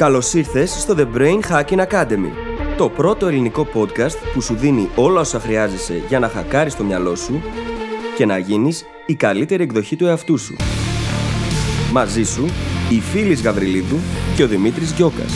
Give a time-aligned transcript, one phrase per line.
[0.00, 2.30] Καλώς ήρθες στο The Brain Hacking Academy,
[2.76, 7.14] το πρώτο ελληνικό podcast που σου δίνει όλα όσα χρειάζεσαι για να χακάρεις το μυαλό
[7.14, 7.42] σου
[8.16, 10.56] και να γίνεις η καλύτερη εκδοχή του εαυτού σου.
[11.92, 12.44] Μαζί σου,
[12.90, 13.96] η Φίλης Γαβριλίδου
[14.36, 15.32] και ο Δημήτρης Γιώκας.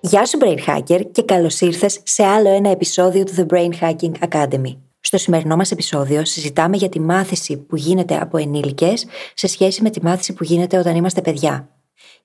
[0.00, 4.28] Γεια σου Brain Hacker και καλώς ήρθες σε άλλο ένα επεισόδιο του The Brain Hacking
[4.28, 4.89] Academy.
[5.00, 9.90] Στο σημερινό μας επεισόδιο συζητάμε για τη μάθηση που γίνεται από ενήλικες σε σχέση με
[9.90, 11.68] τη μάθηση που γίνεται όταν είμαστε παιδιά.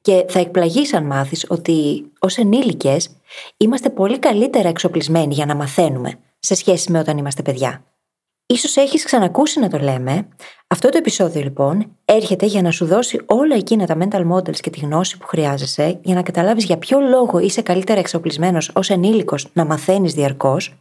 [0.02, 3.10] Και θα εκπλαγείς αν μάθεις ότι ως ενήλικες
[3.58, 7.84] είμαστε πολύ καλύτερα εξοπλισμένοι για να μαθαίνουμε σε σχέση με όταν είμαστε παιδιά.
[8.48, 10.28] Ίσως έχεις ξανακούσει να το λέμε.
[10.68, 14.70] Αυτό το επεισόδιο λοιπόν έρχεται για να σου δώσει όλα εκείνα τα mental models και
[14.70, 19.48] τη γνώση που χρειάζεσαι για να καταλάβεις για ποιο λόγο είσαι καλύτερα εξοπλισμένος ως ενήλικος
[19.54, 20.74] να μαθαίνεις διαρκώς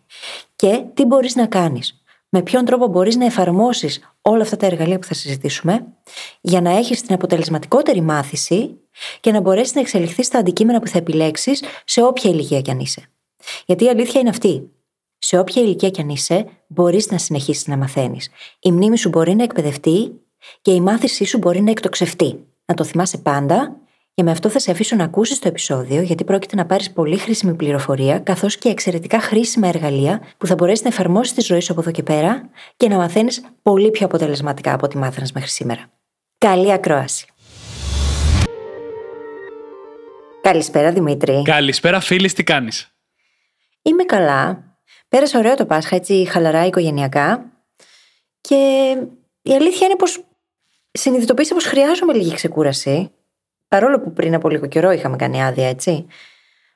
[0.57, 2.03] και τι μπορείς να κάνεις.
[2.29, 5.87] Με ποιον τρόπο μπορείς να εφαρμόσεις όλα αυτά τα εργαλεία που θα συζητήσουμε
[6.41, 8.81] για να έχεις την αποτελεσματικότερη μάθηση
[9.21, 12.79] και να μπορέσεις να εξελιχθείς στα αντικείμενα που θα επιλέξεις σε όποια ηλικία κι αν
[12.79, 13.03] είσαι.
[13.67, 14.69] Γιατί η αλήθεια είναι αυτή
[15.25, 18.31] σε όποια ηλικία κι αν είσαι, μπορείς να συνεχίσεις να μαθαίνεις.
[18.61, 20.13] Η μνήμη σου μπορεί να εκπαιδευτεί
[20.63, 22.45] και η μάθησή σου μπορεί να εκτοξευτεί.
[22.65, 23.77] Να το θυμάσαι πάντα
[24.15, 27.17] και με αυτό θα σε αφήσω να ακούσεις το επεισόδιο, γιατί πρόκειται να πάρεις πολύ
[27.17, 31.73] χρήσιμη πληροφορία, καθώς και εξαιρετικά χρήσιμα εργαλεία που θα μπορέσεις να εφαρμόσεις τη ζωή σου
[31.73, 35.91] από εδώ και πέρα και να μαθαίνεις πολύ πιο αποτελεσματικά από ό,τι μάθαινες μέχρι σήμερα.
[36.39, 37.27] Καλή ακρόαση.
[40.43, 41.43] Καλησπέρα Δημήτρη.
[41.43, 42.95] Καλησπέρα φίλη, τι κάνεις;
[43.83, 44.74] Είμαι καλά.
[45.15, 47.53] Πέρασε ωραίο το Πάσχα, έτσι χαλαρά οικογενειακά.
[48.41, 48.55] Και
[49.43, 50.25] η αλήθεια είναι πως
[50.93, 53.11] συνειδητοποίησα πως χρειάζομαι λίγη ξεκούραση.
[53.69, 56.07] Παρόλο που πριν από λίγο καιρό είχαμε κάνει άδεια, έτσι.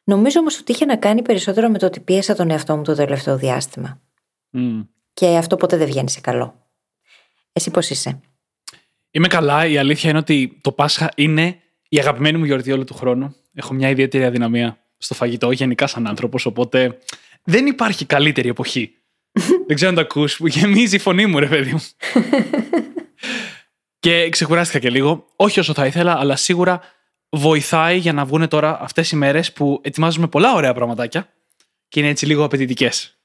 [0.05, 2.95] Νομίζω όμως ότι είχε να κάνει περισσότερο με το ότι πίεσα τον εαυτό μου το
[2.95, 4.01] τελευταίο διάστημα.
[4.53, 4.87] Mm.
[5.13, 6.69] Και αυτό ποτέ δεν βγαίνει σε καλό.
[7.53, 8.21] Εσύ πώς είσαι;
[9.11, 9.67] Είμαι καλά.
[9.67, 11.57] Η αλήθεια είναι ότι το Πάσχα είναι
[11.89, 13.35] η αγαπημένη μου γιορτή όλου του χρόνου.
[13.55, 16.47] Έχω μια ιδιαίτερη αδυναμία στο φαγητό, γενικά σαν άνθρωπος.
[16.47, 16.99] Οπότε
[17.49, 18.95] δεν υπάρχει καλύτερη εποχή.
[19.67, 21.83] δεν ξέρω αν το ακούς, που γεμίζει η φωνή μου, ρε παιδί μου.
[24.05, 25.27] και ξεκουράστηκα και λίγο.
[25.37, 26.81] Όχι όσο θα ήθελα, αλλά σίγουρα
[27.31, 31.29] βοηθάει για να βγουν τώρα αυτές οι μέρες που ετοιμάζουμε πολλά ωραία πραγματάκια
[31.89, 33.19] και είναι έτσι λίγο απαιτητικές.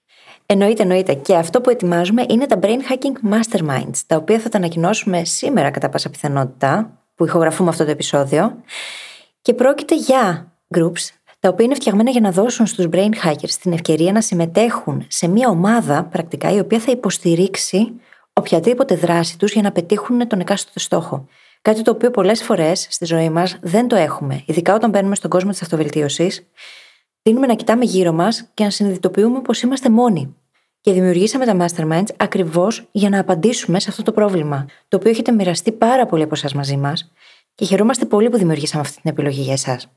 [0.46, 1.14] Εννοείται, εννοείται.
[1.14, 5.72] Και αυτό που ετοιμάζουμε είναι τα Brain Hacking Masterminds, τα οποία θα τα ανακοινώσουμε σήμερα
[5.72, 8.64] κατά πάσα πιθανότητα, που ηχογραφούμε αυτό το επεισόδιο.
[9.42, 13.74] Και πρόκειται για groups τα οποία είναι φτιαγμένα για να δώσουν στους brain hackers την
[13.74, 17.94] ευκαιρία να συμμετέχουν σε μια ομάδα πρακτικά η οποία θα υποστηρίξει
[18.34, 21.28] οποιαδήποτε δράση τους για να πετύχουν τον εκάστοτε στόχο.
[21.62, 25.30] Κάτι το οποίο πολλές φορές στη ζωή μας δεν το έχουμε, ειδικά όταν μπαίνουμε στον
[25.30, 26.48] κόσμο της αυτοβελτίωσης.
[27.22, 30.36] Τείνουμε να κοιτάμε γύρω μας και να συνειδητοποιούμε πως είμαστε μόνοι.
[30.82, 35.32] Και δημιουργήσαμε τα masterminds ακριβώς για να απαντήσουμε σε αυτό το πρόβλημα, το οποίο έχετε
[35.32, 37.12] μοιραστεί πάρα πολύ από εσάς μαζί μας
[37.56, 39.88] και χαιρόμαστε πολύ που δημιουργήσαμε αυτή την επιλογή για εσάς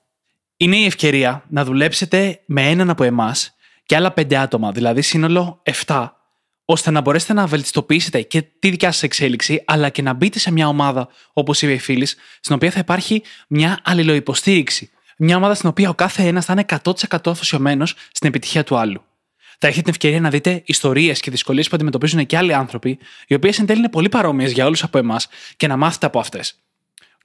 [0.57, 3.55] είναι η ευκαιρία να δουλέψετε με έναν από εμάς
[3.87, 6.09] και άλλα πέντε άτομα, δηλαδή σύνολο 7,
[6.65, 10.53] ώστε να μπορέσετε να βελτιστοποιήσετε και τη δικιά σας εξέλιξη, αλλά και να μπείτε σε
[10.53, 14.91] μια ομάδα, όπως είπε η φίλης, στην οποία θα υπάρχει μια αλληλοϊποστήριξη.
[15.19, 19.03] Μια ομάδα στην οποία ο κάθε ένας θα είναι 100% αφοσιωμένος στην επιτυχία του άλλου.
[19.59, 23.35] Θα έχετε την ευκαιρία να δείτε ιστορίες και δυσκολίες που αντιμετωπίζουν και άλλοι άνθρωποι, οι
[23.35, 26.66] οποίες εν τέλει είναι πολύ παρόμοιες για όλους από εμάς και να μάθετε από αυτές.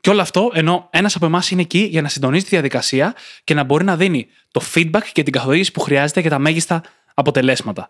[0.02, 3.54] Και όλο αυτό ενώ ένας από εμάς είναι εκεί για να συντονίζει τη διαδικασία και
[3.54, 7.90] να μπορεί να δίνει το feedback και την καθοδήγηση που χρειάζεται για τα μέγιστα αποτελέσματα.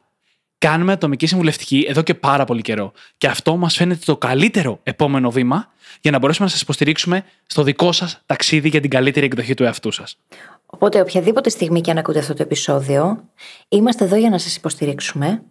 [0.57, 2.91] Κάνουμε ατομική συμβουλευτική εδώ και πάρα πολύ καιρό.
[3.17, 7.63] Και αυτό μας φαίνεται το καλύτερο επόμενο βήμα για να μπορέσουμε να σας υποστηρίξουμε στο
[7.63, 10.17] δικό σας ταξίδι για την καλύτερη εκδοχή του εαυτού σας.
[10.65, 13.29] Οπότε, οποιαδήποτε στιγμή και αν ακούτε αυτό το επεισόδιο,
[13.69, 15.43] είμαστε εδώ για να σας υποστηρίξουμε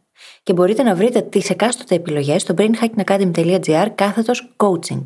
[0.42, 5.02] και μπορείτε να βρείτε τις εκάστοτε επιλογές στο brainhackingacademy.gr κάθετος coaching.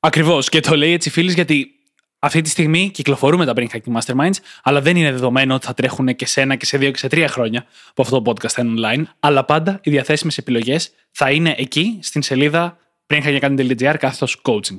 [0.00, 0.48] Ακριβώς.
[0.48, 1.74] Και το λέει έτσι φίλοι, γιατί
[2.18, 6.16] αυτή τη στιγμή κυκλοφορούμε τα Brain Hacking Masterminds, αλλά δεν είναι δεδομένο ότι θα τρέχουν
[6.16, 8.62] και σε ένα και σε δύο και σε τρία χρόνια που αυτό το podcast θα
[8.62, 9.02] είναι online.
[9.20, 12.76] Αλλά πάντα οι διαθέσιμες επιλογές θα είναι εκεί στην σελίδα
[13.06, 14.78] brainhackingacademy.gr κάθετος coaching.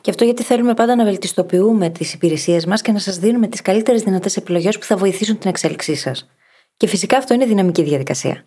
[0.00, 3.62] Και αυτό γιατί θέλουμε πάντα να βελτιστοποιούμε τις υπηρεσίες μας και να σας δίνουμε τις
[3.62, 6.28] καλύτερες δυνατές επιλογές που θα βοηθήσουν την εξέλιξή σας.
[6.76, 8.44] Και φυσικά αυτό είναι δυναμική διαδικασία.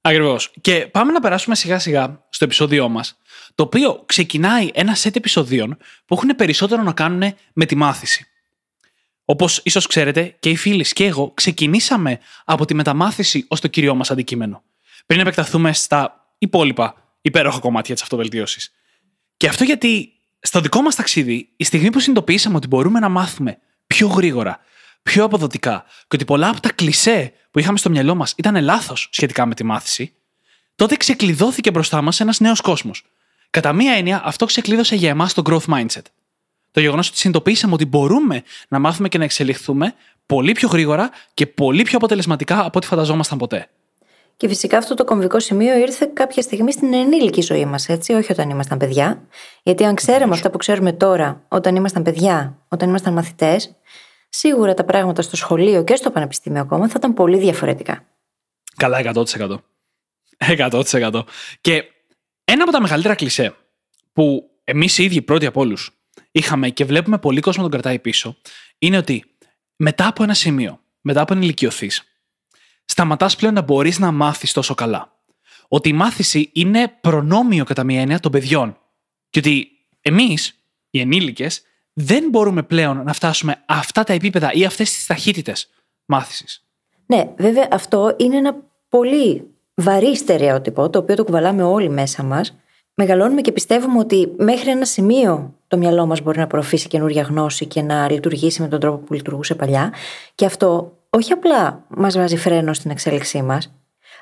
[0.00, 0.52] Ακριβώς.
[0.60, 3.18] Και πάμε να περάσουμε σιγά σιγά στο επεισόδιό μας,
[3.54, 8.26] το οποίο ξεκινάει ένα σετ επεισοδίων που έχουν περισσότερο να κάνουν με τη μάθηση.
[9.24, 13.94] Όπως ίσως ξέρετε, και οι φίλοι και εγώ ξεκινήσαμε από τη μεταμάθηση ως το κύριο
[13.94, 14.62] μας αντικείμενο,
[15.06, 18.72] πριν επεκταθούμε στα υπόλοιπα υπέροχα κομμάτια της αυτοβελτίωσης.
[19.36, 23.58] Και αυτό γιατί στο δικό μας ταξίδι, η στιγμή που συνειδητοποιήσαμε ότι μπορούμε να μάθουμε
[23.86, 24.60] πιο γρήγορα,
[25.02, 29.08] πιο αποδοτικά και ότι πολλά από τα κλισέ που είχαμε στο μυαλό μας ήταν λάθος
[29.12, 30.14] σχετικά με τη μάθηση,
[30.74, 33.04] τότε ξεκλειδώθηκε μπροστά μας ένας νέος κόσμος.
[33.54, 36.02] Κατά μία έννοια αυτό ξεκλείδωσε για εμάς το growth mindset.
[36.70, 39.94] Το γεγονός ότι συνειδητοποίησαμε ότι μπορούμε να μάθουμε και να εξελιχθούμε
[40.26, 43.68] πολύ πιο γρήγορα και πολύ πιο αποτελεσματικά από ό,τι φανταζόμασταν ποτέ.
[44.36, 48.32] Και φυσικά αυτό το κομβικό σημείο ήρθε κάποια στιγμή στην ενήλικη ζωή μας, έτσι, όχι
[48.32, 49.22] όταν ήμασταν παιδιά.
[49.62, 53.74] Γιατί αν ξέραμε αυτά που ξέρουμε τώρα, όταν ήμασταν παιδιά, όταν ήμασταν μαθητές,
[54.28, 58.04] σίγουρα τα πράγματα στο σχολείο και στο πανεπιστήμιο ακόμα θα ήταν πολύ διαφορετικά.
[58.76, 59.56] Καλά, 100%.
[60.38, 61.22] 100%.
[61.60, 61.84] Και
[62.44, 63.54] ένα από τα μεγαλύτερα κλισέ
[64.12, 65.90] που εμείς οι ίδιοι πρώτοι από όλους
[66.30, 68.36] είχαμε και βλέπουμε πολύ κόσμο τον κρατάει πίσω,
[68.78, 69.24] είναι ότι
[69.76, 71.90] μετά από ένα σημείο, μετά από ενηλικιωθεί,
[72.84, 75.12] σταματάς πλέον να μπορείς να μάθεις τόσο καλά.
[75.68, 78.78] Ότι η μάθηση είναι προνόμιο κατά μία έννοια των παιδιών.
[79.30, 79.68] Και ότι
[80.00, 80.58] εμείς,
[80.90, 81.62] οι ενήλικες,
[81.92, 85.70] δεν μπορούμε πλέον να φτάσουμε αυτά τα επίπεδα ή αυτές τις ταχύτητες
[86.04, 86.64] μάθησης.
[87.06, 88.56] Ναι, βέβαια αυτό είναι ένα
[88.88, 92.56] πολύ βαρύ στερεότυπο, το οποίο το κουβαλάμε όλοι μέσα μας.
[92.94, 97.66] Μεγαλώνουμε και πιστεύουμε ότι μέχρι ένα σημείο το μυαλό μας μπορεί να προωθήσει καινούργια γνώση
[97.66, 99.92] και να λειτουργήσει με τον τρόπο που λειτουργούσε παλιά.
[100.34, 103.74] Και αυτό όχι απλά μας βάζει φρένο στην εξέλιξή μας,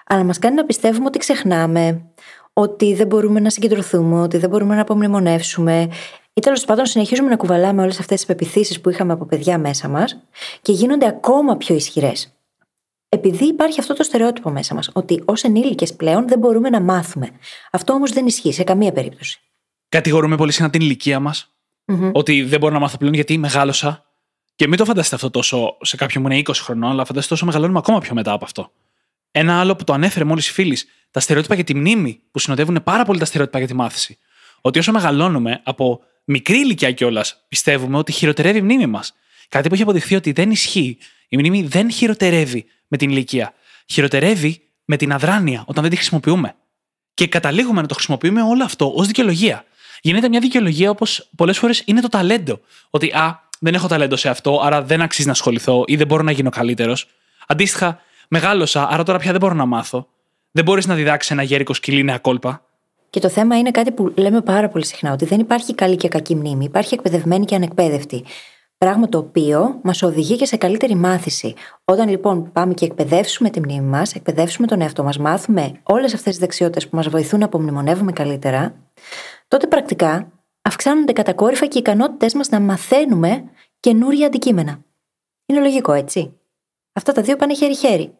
[0.06, 2.02] αλλά μας κάνει να πιστεύουμε ότι ξεχνάμε,
[2.52, 5.88] ότι δεν μπορούμε να συγκεντρωθούμε, ότι δεν μπορούμε να απομνημονεύσουμε.
[6.34, 9.88] Ή τέλος πάντων συνεχίζουμε να κουβαλάμε όλες αυτές τις πεπιθήσεις που είχαμε από παιδιά μέσα
[9.88, 10.18] μας
[10.62, 12.34] και γίνονται ακόμα πιο ισχυρές.
[13.14, 17.30] Επειδή υπάρχει αυτό το στερεότυπο μέσα μας, ότι ως ενήλικες πλέον δεν μπορούμε να μάθουμε.
[17.70, 19.40] Αυτό όμως δεν ισχύει σε καμία περίπτωση.
[19.88, 21.52] Κατηγορούμε πολύ συχνά την ηλικία μας.
[21.86, 22.12] Mm-hmm.
[22.12, 24.04] Ότι δεν μπορώ να μάθω πλέον γιατί μεγάλωσα.
[24.54, 27.46] Και μην το φανταστείτε αυτό τόσο σε κάποιον που είναι 20 χρονών, αλλά φανταστείτε τόσο
[27.46, 28.72] μεγαλώνουμε ακόμα πιο μετά από αυτό.
[29.30, 32.82] Ένα άλλο που το ανέφερε μόλις η φίλης, τα στερεότυπα για τη μνήμη, που συνοδεύουν
[32.84, 34.18] πάρα πολύ τα στερεότυπα για τη μάθηση.
[34.60, 39.14] Ότι όσο μεγαλώνουμε, από μικρή ηλικία κιόλας, πιστεύουμε ότι χειροτερεύει η μνήμη μας.
[39.48, 40.98] Κάτι που έχει αποδειχθεί ότι δεν ισχύει.
[41.28, 43.52] Η μνήμη δεν χειροτερεύει με την ηλικία.
[43.86, 46.54] Χειροτερεύει με την αδράνεια όταν δεν τη χρησιμοποιούμε.
[47.14, 49.64] Και καταλήγουμε να το χρησιμοποιούμε όλο αυτό ως δικαιολογία.
[50.00, 52.60] Γίνεται μια δικαιολογία όπως πολλές φορές είναι το ταλέντο.
[52.90, 56.22] Ότι α, δεν έχω ταλέντο σε αυτό, άρα δεν αξίζει να ασχοληθώ ή δεν μπορώ
[56.22, 57.06] να γίνω καλύτερος.
[57.46, 60.08] Αντίστοιχα, μεγάλωσα, άρα τώρα πια δεν μπορώ να μάθω.
[60.50, 62.64] Δεν μπορείς να διδάξεις ένα γέρικο σκυλί νέα κόλπα.
[63.10, 66.08] Και το θέμα είναι κάτι που λέμε πάρα πολύ συχνά, ότι δεν υπάρχει καλή και
[66.08, 66.64] κακή μνήμη.
[66.64, 68.24] Υπάρχει εκπαιδευμένη και ανεκπαίδευτη.
[68.82, 71.54] Πράγμα το οποίο μας οδηγεί και σε καλύτερη μάθηση.
[71.84, 76.30] Όταν λοιπόν πάμε και εκπαιδεύσουμε τη μνήμη μας, εκπαιδεύσουμε τον εαυτό μας, μάθουμε όλες αυτές
[76.30, 78.74] τις δεξιότητες που μας βοηθούν να απομνημονεύουμε καλύτερα,
[79.48, 80.32] τότε πρακτικά
[80.62, 83.44] αυξάνονται κατακόρυφα και οι ικανότητές μας να μαθαίνουμε
[83.80, 84.84] καινούρια αντικείμενα.
[85.46, 86.40] Είναι λογικό, έτσι;
[86.92, 88.18] Αυτά τα δύο πάνε χέρι-χέρι.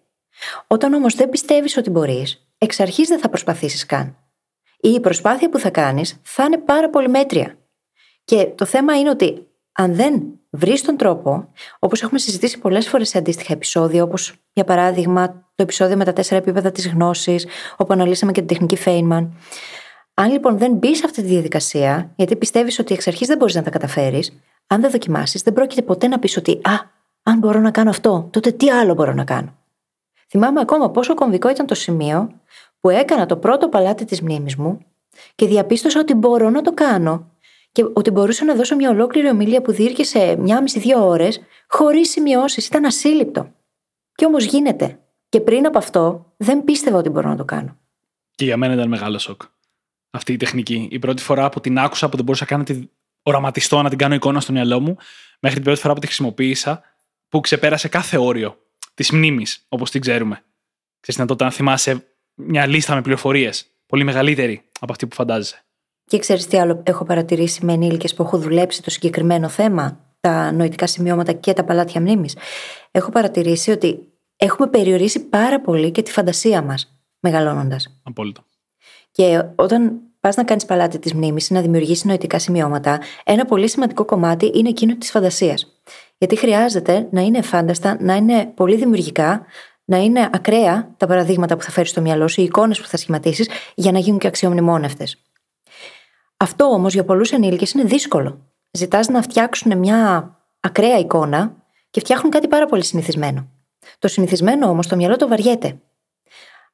[0.67, 4.17] Όταν όμως δεν πιστεύεις ότι μπορείς, εξ αρχής δεν θα προσπαθήσεις καν.
[4.81, 7.59] Ή η προσπάθεια που θα κάνεις θα είναι πάρα πολύ μέτρια.
[8.25, 13.09] Και το θέμα είναι ότι αν δεν βρεις τον τρόπο, όπως έχουμε συζητήσει πολλές φορές
[13.09, 17.47] σε αντίστοιχα επεισόδια, όπως για παράδειγμα το επεισόδιο με τα τέσσερα επίπεδα της γνώσης,
[17.77, 19.29] όπου αναλύσαμε και την τεχνική Feynman.
[20.15, 23.55] Αν λοιπόν δεν μπεις σε αυτή τη διαδικασία, γιατί πιστεύεις ότι εξ αρχής δεν μπορείς
[23.55, 24.33] να τα καταφέρεις,
[24.67, 26.73] αν δεν δοκιμάσεις, δεν πρόκειται ποτέ να πεις ότι Α,
[27.23, 29.57] αν μπορώ να κάνω αυτό, τότε τι άλλο μπορώ να κάνω.
[30.29, 32.31] Θυμάμαι ακόμα πόσο κομβικό ήταν το σημείο
[32.81, 34.79] που έκανα το πρώτο παλάτι της μνήμης μου
[35.35, 37.31] και διαπίστωσα ότι μπορώ να το κάνω
[37.73, 42.67] και ότι μπορούσα να δώσω μια ολόκληρη ομιλία που διήρκησε μια μισή-δύο ώρες, χωρίς σημειώσεις.
[42.67, 43.53] Ήταν ασύλληπτο.
[44.15, 44.99] Και όμως γίνεται.
[45.29, 47.79] Και πριν από αυτό, δεν πίστευα ότι μπορώ να το κάνω.
[48.35, 49.43] Και για μένα ήταν μεγάλο σοκ.
[50.11, 50.89] Αυτή η τεχνική.
[50.91, 52.91] Η πρώτη φορά που την άκουσα, που δεν μπορούσα καν να την
[53.23, 54.97] οραματιστώ, να την κάνω εικόνα στο μυαλό μου,
[55.41, 56.83] μέχρι την πρώτη φορά που τη χρησιμοποίησα,
[57.29, 58.59] που ξεπέρασε κάθε όριο
[58.95, 60.45] της μνήμης, όπως την ξέρουμε.
[61.01, 65.65] Ξέρετε, να τότε να θυμάσαι μια λίστα με πληροφορίες, πολύ μεγαλύτερη από αυτή που φαντάζεσαι.
[66.13, 70.53] Και ξέρεις τι άλλο έχω παρατηρήσει με ενήλικες που έχω δουλέψει το συγκεκριμένο θέμα, τα
[70.53, 72.37] νοητικά σημειώματα και τα παλάτια μνήμης.
[72.91, 78.01] Έχω παρατηρήσει ότι έχουμε περιορίσει πάρα πολύ και τη φαντασία μας μεγαλώνοντας.
[78.03, 78.45] Απόλυτο.
[79.11, 83.69] Και όταν πας να κάνεις παλάτι της μνήμης ή να δημιουργήσεις νοητικά σημειώματα, ένα πολύ
[83.69, 85.83] σημαντικό κομμάτι είναι εκείνο της φαντασίας.
[86.19, 89.47] Γιατί χρειάζεται να είναι φάνταστα, να είναι πολύ δημιουργικά,
[89.85, 92.97] να είναι ακραία τα παραδείγματα που θα φέρεις στο μυαλό σου, οι εικόνες που θα
[92.97, 95.05] σχηματίσεις, για να γίνουν και αξιομνημόνευτε.
[96.43, 98.41] Αυτό όμως για πολλούς ενήλικες είναι δύσκολο.
[98.71, 100.31] Ζητάς να φτιάξουν μια
[100.61, 101.55] ακραία εικόνα
[101.91, 103.49] και φτιάχνουν κάτι πάρα πολύ συνηθισμένο.
[103.99, 105.77] Το συνηθισμένο όμως το μυαλό το βαριέται.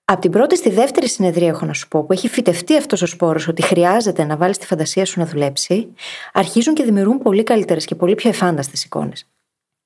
[0.05, 3.07] Από την πρώτη στη δεύτερη συνεδρία, έχω να σου πω, που έχει φυτευτεί αυτός ο
[3.07, 5.93] σπόρος ότι χρειάζεται να βάλεις τη φαντασία σου να δουλέψει,
[6.33, 9.27] αρχίζουν και δημιουργούν πολύ καλύτερες και πολύ πιο εφάνταστες εικόνες.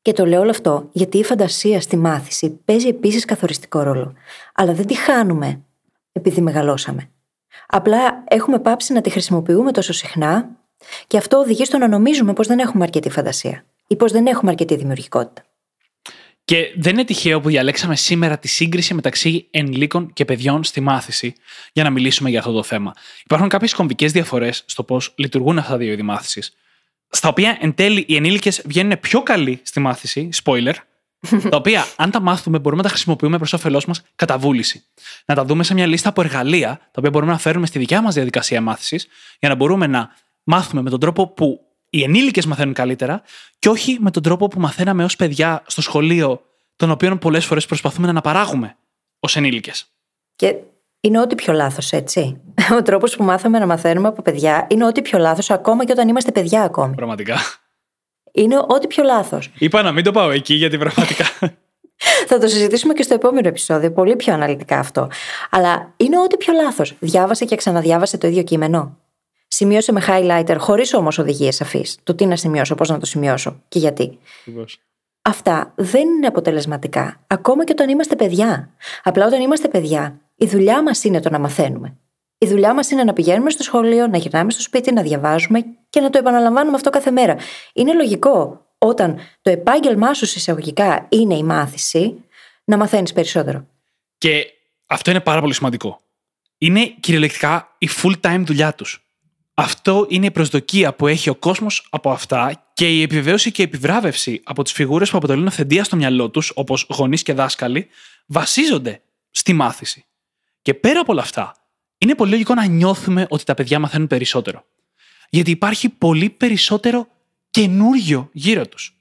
[0.02, 4.12] Και το λέω όλο αυτό γιατί η φαντασία στη μάθηση παίζει επίσης καθοριστικό ρόλο.
[4.54, 5.60] Αλλά δεν τη χάνουμε
[6.12, 7.11] επειδή μεγαλώσαμε.
[7.66, 10.48] Απλά έχουμε πάψει να τη χρησιμοποιούμε τόσο συχνά
[11.06, 14.50] και αυτό οδηγεί στο να νομίζουμε πως δεν έχουμε αρκετή φαντασία ή πως δεν έχουμε
[14.50, 15.42] αρκετή δημιουργικότητα.
[16.44, 21.34] Και δεν είναι τυχαίο που διαλέξαμε σήμερα τη σύγκριση μεταξύ ενηλίκων και παιδιών στη μάθηση
[21.72, 22.92] για να μιλήσουμε για αυτό το θέμα.
[23.24, 26.56] Υπάρχουν κάποιες κομβικές διαφορές στο πώς λειτουργούν αυτά τα δύο είδη μάθησης,
[27.08, 30.74] στα οποία εν τέλει οι ενήλικες βγαίνουν πιο καλοί στη μάθηση, spoiler,
[31.50, 34.84] τα οποία αν τα μάθουμε μπορούμε να τα χρησιμοποιούμε προς όφελός μας κατά βούληση.
[35.26, 38.02] Να τα δούμε σε μια λίστα από εργαλεία, τα οποία μπορούμε να φέρουμε στη δικιά
[38.02, 39.06] μας διαδικασία μάθησης,
[39.38, 40.10] για να μπορούμε να
[40.42, 41.60] μάθουμε με τον τρόπο που
[41.90, 43.22] οι ενήλικες μαθαίνουν καλύτερα
[43.58, 46.42] και όχι με τον τρόπο που μαθαίναμε ως παιδιά στο σχολείο,
[46.76, 48.76] τον οποίο πολλές φορές προσπαθούμε να αναπαράγουμε
[49.20, 49.86] ως ενήλικες.
[50.36, 50.56] Και
[51.00, 52.40] είναι ό,τι πιο λάθος, έτσι.
[52.78, 56.08] Ο τρόπος που μάθαμε να μαθαίνουμε από παιδιά είναι ό,τι πιο λάθος, ακόμα και όταν
[56.08, 56.94] είμαστε παιδιά ακόμη.
[56.94, 57.36] Πραγματικά.
[58.32, 59.50] Είναι ό,τι πιο λάθος.
[59.58, 61.24] Είπα να μην το πάω εκεί, γιατί πραγματικά.
[62.26, 65.08] Θα το συζητήσουμε και στο επόμενο επεισόδιο, πολύ πιο αναλυτικά αυτό.
[65.50, 66.94] Αλλά είναι ό,τι πιο λάθος.
[66.98, 68.96] Διάβασε και ξαναδιάβασε το ίδιο κείμενο.
[69.48, 71.84] Σημείωσε με highlighter, χωρίς όμως οδηγίες σαφεί.
[72.02, 74.18] Το τι να σημειώσω, πώς να το σημειώσω και γιατί.
[75.22, 78.70] Αυτά δεν είναι αποτελεσματικά, ακόμα και όταν είμαστε παιδιά.
[79.02, 81.96] Απλά όταν είμαστε παιδιά, η δουλειά μας είναι το να μαθαίνουμε.
[82.42, 86.00] Η δουλειά μας είναι να πηγαίνουμε στο σχολείο, να γυρνάμε στο σπίτι, να διαβάζουμε και
[86.00, 87.36] να το επαναλαμβάνουμε αυτό κάθε μέρα.
[87.72, 92.24] Είναι λογικό όταν το επάγγελμά σου εισαγωγικά είναι η μάθηση,
[92.64, 93.66] να μαθαίνεις περισσότερο.
[94.18, 94.46] Και
[94.86, 96.00] αυτό είναι πάρα πολύ σημαντικό.
[96.58, 99.06] Είναι κυριολεκτικά η full time δουλειά τους.
[99.54, 103.64] Αυτό είναι η προσδοκία που έχει ο κόσμος από αυτά και η επιβεβαίωση και η
[103.64, 107.88] επιβράβευση από τις φιγούρες που αποτελούν αυθεντία στο μυαλό τους, όπως γονείς και δάσκαλοι,
[108.26, 110.04] βασίζονται στη μάθηση.
[110.62, 111.61] Και πέρα από όλα αυτά,
[112.02, 114.64] είναι πολύ λογικό να νιώθουμε ότι τα παιδιά μαθαίνουν περισσότερο.
[115.30, 117.08] Γιατί υπάρχει πολύ περισσότερο
[117.50, 118.96] καινούριο γύρω τους.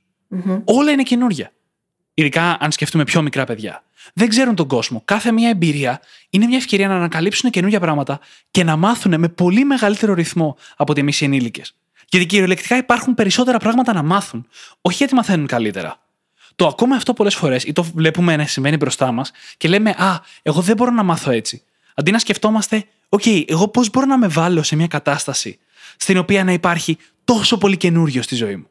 [0.66, 1.52] Όλα είναι καινούρια.
[2.14, 3.84] Ειδικά αν σκεφτούμε πιο μικρά παιδιά.
[4.14, 5.02] Δεν ξέρουν τον κόσμο.
[5.06, 8.20] Κάθε μια εμπειρία είναι μια ευκαιρία να ανακαλύψουν καινούργια πράγματα
[8.52, 11.76] και να μάθουν με πολύ μεγαλύτερο ρυθμό από ότι εμείς οι ενήλικες.
[12.10, 14.48] Γιατί κυριολεκτικά υπάρχουν περισσότερα πράγματα να μάθουν.
[14.82, 16.00] Όχι γιατί μαθαίνουν καλύτερα.
[16.56, 20.20] Το ακούμε αυτό πολλές φορές ή το βλέπουμε να συμβαίνει μπροστά μας και λέμε Α,
[20.42, 21.64] εγώ δεν μπορώ να μάθω έτσι.
[21.96, 25.60] Αντί να σκεφτόμαστε, Οκ, εγώ πώς μπορώ να με βάλω σε μια κατάσταση
[25.98, 28.66] στην οποία να υπάρχει τόσο πολύ καινούριο στη ζωή μου.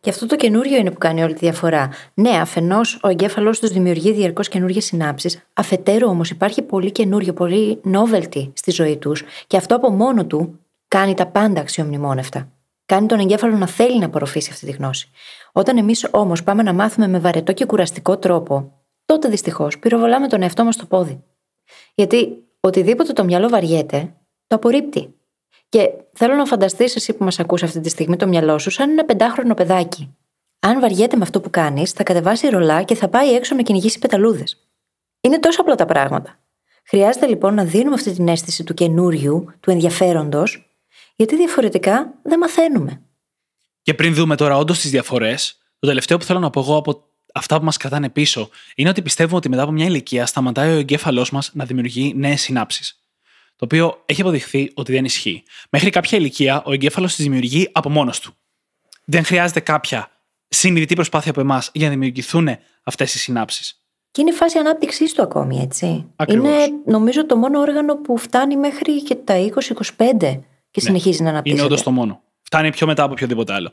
[0.00, 1.90] Και αυτό το καινούριο είναι που κάνει όλη τη διαφορά.
[2.14, 7.80] Ναι, αφενός ο εγκέφαλός τους δημιουργεί διαρκώς καινούργιες συνάψεις, αφετέρου όμως υπάρχει πολύ καινούριο, πολύ
[7.84, 12.48] novelty στη ζωή τους και αυτό από μόνο του κάνει τα πάντα αξιομνημόνευτα.
[12.86, 15.10] Κάνει τον εγκέφαλο να θέλει να απορροφήσει αυτή τη γνώση.
[15.52, 18.72] Όταν εμείς όμως πάμε να μάθουμε με βαρετό και κουραστικό τρόπο,
[19.06, 21.22] τότε δυστυχώς πυροβολάμε τον εαυτό μας στο πόδι.
[21.94, 24.14] Γιατί οτιδήποτε το μυαλό βαριέται,
[24.46, 25.14] το απορρίπτει.
[25.68, 28.90] Και θέλω να φανταστείς εσύ που μας ακούς αυτή τη στιγμή το μυαλό σου σαν
[28.90, 30.16] ένα πεντάχρονο παιδάκι.
[30.60, 33.98] Αν βαριέται με αυτό που κάνεις, θα κατεβάσει ρολά και θα πάει έξω να κυνηγήσει
[33.98, 34.68] πεταλούδες.
[35.20, 36.38] Είναι τόσο απλά τα πράγματα.
[36.86, 40.76] Χρειάζεται λοιπόν να δίνουμε αυτή την αίσθηση του καινούριου, του ενδιαφέροντος,
[41.16, 43.02] γιατί διαφορετικά δεν μαθαίνουμε.
[43.82, 47.13] Και πριν δούμε τώρα όντως τις διαφορές, το τελευταίο που θέλω να πω εγώ από
[47.34, 50.78] αυτά που μας κρατάνε πίσω είναι ότι πιστεύουμε ότι μετά από μια ηλικία σταματάει ο
[50.78, 52.98] εγκέφαλός μας να δημιουργεί νέες συνάψεις.
[53.56, 55.42] Το οποίο έχει αποδειχθεί ότι δεν ισχύει.
[55.70, 58.34] Μέχρι κάποια ηλικία ο εγκέφαλος τις δημιουργεί από μόνος του.
[59.04, 60.10] Δεν χρειάζεται κάποια
[60.48, 62.48] συνειδητή προσπάθεια από εμάς για να δημιουργηθούν
[62.82, 63.78] αυτές οι συνάψεις.
[64.10, 66.06] Και είναι η φάση ανάπτυξής του ακόμη, έτσι.
[66.16, 66.46] Ακριβώς.
[66.46, 69.34] Είναι νομίζω το μόνο όργανο που φτάνει μέχρι και τα
[69.96, 71.60] 20-25 και συνεχίζει να αναπτύσσεται.
[71.60, 71.66] Ναι.
[71.66, 72.22] Είναι όντως το μόνο.
[72.42, 73.72] Φτάνει πιο μετά από οποιοδήποτε άλλο.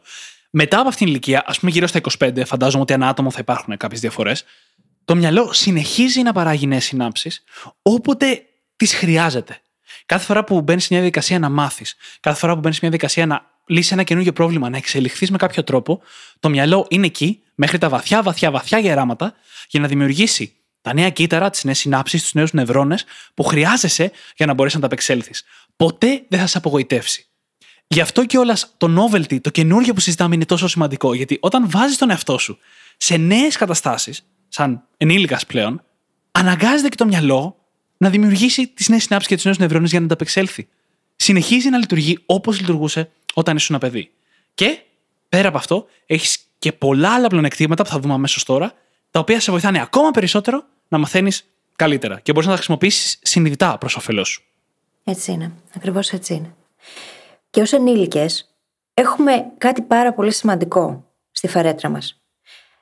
[0.54, 3.40] Μετά από αυτήν την ηλικία, ας πούμε γύρω στα 25, φαντάζομαι ότι ανά άτομο θα
[3.40, 4.44] υπάρχουν κάποιες διαφορές,
[5.06, 7.44] το μυαλό συνεχίζει να παράγει νέες συνάψεις
[7.82, 8.44] όποτε
[8.76, 9.62] τις χρειάζεται.
[10.06, 12.98] Κάθε φορά που μπαίνεις σε μια διαδικασία να μάθεις, κάθε φορά που μπαίνεις σε μια
[12.98, 16.02] διαδικασία να λύσεις ένα καινούργιο πρόβλημα, να εξελιχθείς με κάποιο τρόπο,
[16.40, 19.36] το μυαλό είναι εκεί, μέχρι τα βαθιά, βαθιά, βαθιά γεράματα,
[19.70, 24.46] για να δημιουργήσει τα νέα κύτταρα, τις νέες συνάψεις, τους νέους νευρώνες που χρειάζεσαι για
[24.46, 25.44] να μπορέσεις να τα απεξέλθεις.
[25.76, 27.31] Ποτέ δεν θα σε απογοητεύσει.
[27.94, 31.70] Γι' αυτό και όλα το novelty, το καινούργιο που συζητάμε είναι τόσο σημαντικό, γιατί όταν
[31.70, 32.58] βάζεις τον εαυτό σου
[32.98, 35.84] σε νέες καταστάσεις, σαν ενήλικας πλέον,
[36.32, 37.56] αναγκάζεται και το μυαλό
[37.98, 40.68] να δημιουργήσει τις νέες συνάψεις και του νέου νευρώνες για να τα απεξέλθει.
[41.16, 44.12] Συνεχίζει να λειτουργεί όπως λειτουργούσε όταν ήσουν ένα παιδί.
[44.54, 44.80] Και
[45.30, 48.74] πέρα από αυτό, έχεις και πολλά άλλα πλεονεκτήματα που θα δούμε αμέσως τώρα,
[49.12, 51.46] τα οποία σε βοηθάνε ακόμα περισσότερο να μαθαίνεις
[51.76, 54.44] καλύτερα και μπορείς να τα χρησιμοποιήσεις συνειδητά προς όφελός σου.
[55.04, 55.52] Έτσι είναι.
[55.76, 56.56] Ακριβώς έτσι είναι.
[57.52, 58.56] Και ως ενήλικες,
[58.94, 62.22] έχουμε κάτι πάρα πολύ σημαντικό στη φαρέτρα μας.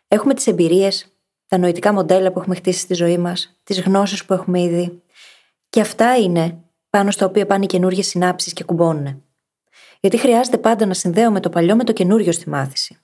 [0.08, 1.14] Έχουμε τις εμπειρίες,
[1.48, 5.02] τα νοητικά μοντέλα που έχουμε χτίσει στη ζωή μας, τις γνώσεις που έχουμε ήδη.
[5.70, 6.58] Και αυτά είναι
[6.90, 9.24] πάνω στα οποία πάνε οι καινούργιες συνάψεις και κουμπώνουν.
[10.00, 12.98] Γιατί χρειάζεται πάντα να συνδέουμε το παλιό με το καινούριο στη μάθηση.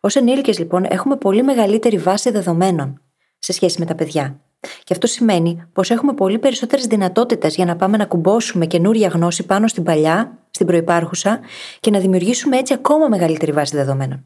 [0.00, 3.02] Ω ενήλικες, λοιπόν, έχουμε πολύ μεγαλύτερη βάση δεδομένων
[3.38, 4.40] σε σχέση με τα παιδιά.
[4.60, 9.46] Και αυτό σημαίνει πως έχουμε πολύ περισσότερες δυνατότητες για να πάμε να κουμπώσουμε καινούρια γνώση
[9.46, 11.40] πάνω στην παλιά, στην προπάρχουσα
[11.80, 14.24] και να δημιουργήσουμε έτσι ακόμα μεγαλύτερη βάση δεδομένων.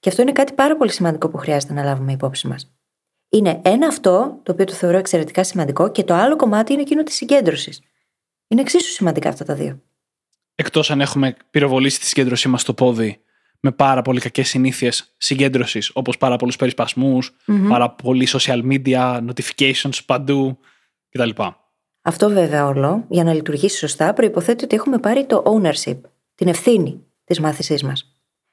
[0.00, 2.72] Και αυτό είναι κάτι πάρα πολύ σημαντικό που χρειάζεται να λάβουμε υπόψη μας.
[3.28, 7.02] Είναι ένα αυτό, το οποίο το θεωρώ εξαιρετικά σημαντικό, και το άλλο κομμάτι είναι εκείνο
[7.02, 7.80] της συγκέντρωσης.
[8.48, 9.82] Είναι εξίσου σημαντικά αυτά τα δύο.
[10.54, 13.22] Εκτός αν έχουμε πυροβολήσει τη συγκέντρωσή μας στο πόδι
[13.60, 16.56] με πάρα πολύ κακές συνήθειες συγκέντρωσης, όπως πάρα πολλούς
[17.68, 20.58] πάρα πολύ social media, notifications παντού
[21.10, 21.30] κτλ.
[22.02, 26.00] Αυτό βέβαια όλο, για να λειτουργήσει σωστά, προποθέτει ότι έχουμε πάρει το ownership,
[26.34, 28.12] την ευθύνη της μάθησής μας.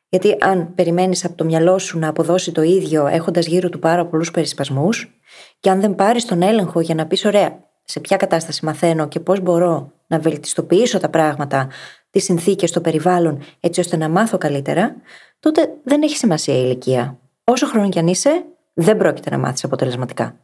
[0.09, 4.05] Γιατί αν περιμένεις από το μυαλό σου να αποδώσει το ίδιο έχοντας γύρω του πάρα
[4.05, 5.19] πολλούς περισπασμούς,
[5.59, 9.19] και αν δεν πάρεις τον έλεγχο για να πεις, ωραία, σε ποια κατάσταση μαθαίνω και
[9.19, 11.69] πώς μπορώ να βελτιστοποιήσω τα πράγματα,
[12.15, 14.95] τις συνθήκες, το περιβάλλον, έτσι ώστε να μάθω καλύτερα,
[15.39, 17.19] τότε δεν έχει σημασία η ηλικία.
[17.43, 20.39] Όσο χρόνο κι αν είσαι, δεν πρόκειται να μάθεις αποτελεσματικά.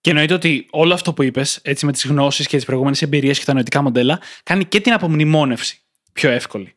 [0.00, 3.38] Και εννοείται ότι όλο αυτό που είπες, έτσι με τις γνώσεις και τις προηγούμενες εμπειρίες
[3.38, 5.80] και τα νοητικά μοντέλα, κάνει και την απομνημόνευση
[6.12, 6.74] πιο εύκολη.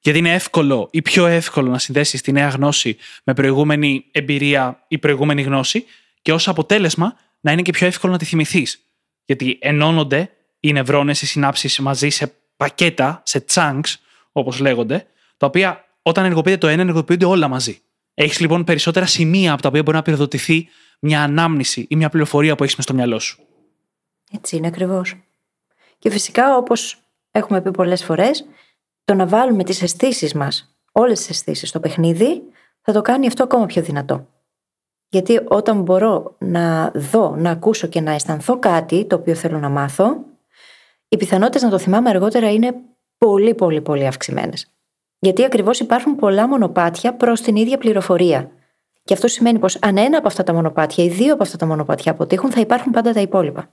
[0.00, 4.98] Γιατί είναι εύκολο ή πιο εύκολο να συνδέσεις τη νέα γνώση με προηγούμενη εμπειρία ή
[4.98, 5.84] προηγούμενη γνώση
[6.22, 8.80] και ως αποτέλεσμα να είναι και πιο εύκολο να τη θυμηθείς.
[9.24, 13.94] Γιατί ενώνονται οι νευρώνες, οι συνάψεις μαζί σε πακέτα, σε chunks,
[14.32, 17.80] όπως λέγονται, τα οποία όταν ενεργοποιείται το ένα, ενεργοποιούνται όλα μαζί.
[18.14, 20.68] Έχεις λοιπόν περισσότερα σημεία από τα οποία μπορεί να πυροδοτηθεί
[21.00, 23.42] μια ανάμνηση ή μια πληροφορία που έχεις μες στο μυαλό σου.
[24.32, 25.16] Έτσι είναι ακριβώς.
[25.98, 26.98] Και φυσικά, όπως
[27.30, 28.46] έχουμε πει πολλές φορές,
[29.04, 32.42] το να βάλουμε τις αισθήσεις μας, όλες τις αισθήσεις στο παιχνίδι,
[32.80, 34.26] θα το κάνει αυτό ακόμα πιο δυνατό.
[35.08, 39.68] Γιατί όταν μπορώ να δω, να ακούσω και να αισθανθώ κάτι το οποίο θέλω να
[39.68, 40.24] μάθω,
[41.08, 42.74] οι πιθανότητες να το θυμάμαι αργότερα είναι
[43.18, 44.66] πολύ πολύ πολύ αυξημένες.
[45.18, 48.50] Γιατί ακριβώς υπάρχουν πολλά μονοπάτια προς την ίδια πληροφορία.
[49.04, 51.66] Και αυτό σημαίνει πως αν ένα από αυτά τα μονοπάτια ή δύο από αυτά τα
[51.66, 53.70] μονοπάτια αποτύχουν, θα υπάρχουν πάντα τα υπόλοιπα.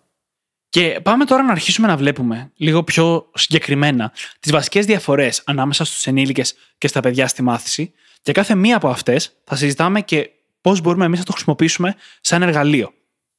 [0.69, 6.07] Και πάμε τώρα να αρχίσουμε να βλέπουμε λίγο πιο συγκεκριμένα τις βασικές διαφορές ανάμεσα στους
[6.07, 7.93] ενήλικες και στα παιδιά στη μάθηση.
[8.21, 10.29] Και κάθε μία από αυτές θα συζητάμε και
[10.61, 12.93] πώς μπορούμε εμείς να το χρησιμοποιήσουμε σαν εργαλείο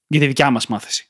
[0.07, 1.09] για τη δικιά μας μάθηση.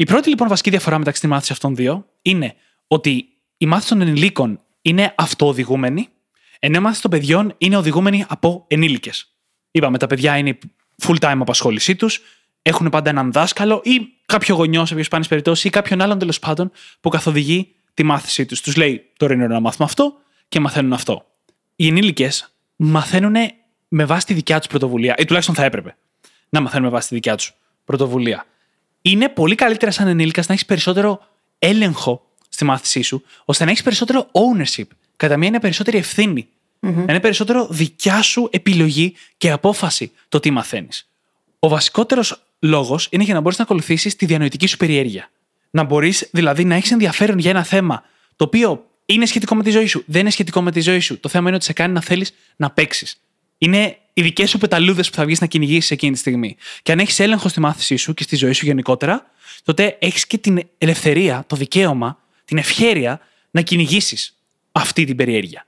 [0.00, 2.54] Η πρώτη λοιπόν βασική διαφορά μεταξύ τη μάθηση αυτών δύο είναι
[2.86, 3.28] ότι
[3.58, 6.08] η μάθηση των ενηλίκων είναι αυτοοδηγούμενη,
[6.58, 9.34] ενώ η μάθηση των παιδιών είναι οδηγούμενη από ενήλικες.
[9.70, 10.58] Είπαμε, τα παιδιά είναι
[11.02, 12.20] full time απασχόλησή τους,
[12.62, 16.38] έχουν πάντα έναν δάσκαλο ή κάποιο γονιό σε πιο σπάνιες περιπτώσεις ή κάποιον άλλον τέλος
[16.38, 16.70] πάντων
[17.00, 18.60] που καθοδηγεί τη μάθησή τους.
[18.60, 20.14] Τους λέει τώρα είναι ώρα να μάθουμε αυτό
[20.48, 21.26] και μαθαίνουν αυτό.
[21.76, 23.34] Οι ενήλικες μαθαίνουν
[23.88, 25.96] με βάση τη δικιά τους πρωτοβουλία, ή τουλάχιστον θα έπρεπε
[26.48, 28.46] να μαθαίνουν με βάση τη δικιά τους πρωτοβουλία.
[29.02, 31.20] Είναι πολύ καλύτερα σαν ενήλικα να έχεις περισσότερο
[31.58, 34.86] έλεγχο στη μάθησή σου, ώστε να έχεις περισσότερο ownership.
[35.16, 36.48] Κατά μία είναι περισσότερη ευθύνη.
[36.80, 36.92] Mm-hmm.
[36.94, 41.08] Να είναι περισσότερο δικιά σου επιλογή και απόφαση το τι μαθαίνεις.
[41.58, 45.30] Ο βασικότερος λόγος είναι για να μπορείς να ακολουθήσεις τη διανοητική σου περιέργεια.
[45.70, 48.02] Να μπορείς δηλαδή να έχεις ενδιαφέρον για ένα θέμα
[48.36, 51.20] το οποίο είναι σχετικό με τη ζωή σου, δεν είναι σχετικό με τη ζωή σου.
[51.20, 53.20] Το θέμα είναι ότι σε κάνει να θέλεις να παίξεις.
[53.58, 56.56] Είναι οι δικές σου πεταλούδες που θα βγεις να κυνηγήσεις εκείνη τη στιγμή.
[56.82, 59.26] Και αν έχεις έλεγχο στη μάθησή σου και στη ζωή σου γενικότερα,
[59.62, 64.36] τότε έχεις και την ελευθερία, το δικαίωμα, την ευχέρεια να κυνηγήσεις
[64.72, 65.66] αυτή την περιέργεια.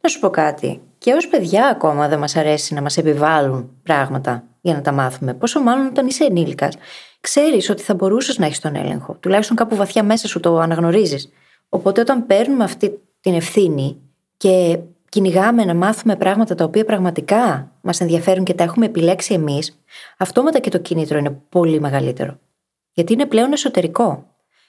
[0.00, 0.80] Να σου πω κάτι.
[0.98, 5.34] Και ως παιδιά ακόμα δεν μας αρέσει να μας επιβάλλουν πράγματα για να τα μάθουμε.
[5.34, 6.74] Πόσο μάλλον όταν είσαι ενήλικας,
[7.20, 9.14] ξέρεις ότι θα μπορούσες να έχεις τον έλεγχο.
[9.20, 11.28] Τουλάχιστον κάπου βαθιά μέσα σου το αναγνωρίζεις.
[11.68, 13.96] Οπότε όταν παίρνουμε αυτή την ευθύνη
[14.36, 14.78] και
[15.10, 19.82] κυνηγάμε να μάθουμε πράγματα τα οποία πραγματικά μας ενδιαφέρουν και τα έχουμε επιλέξει εμείς,
[20.18, 22.38] αυτόματα και το κίνητρο είναι πολύ μεγαλύτερο.
[22.92, 24.26] Γιατί είναι πλέον εσωτερικό.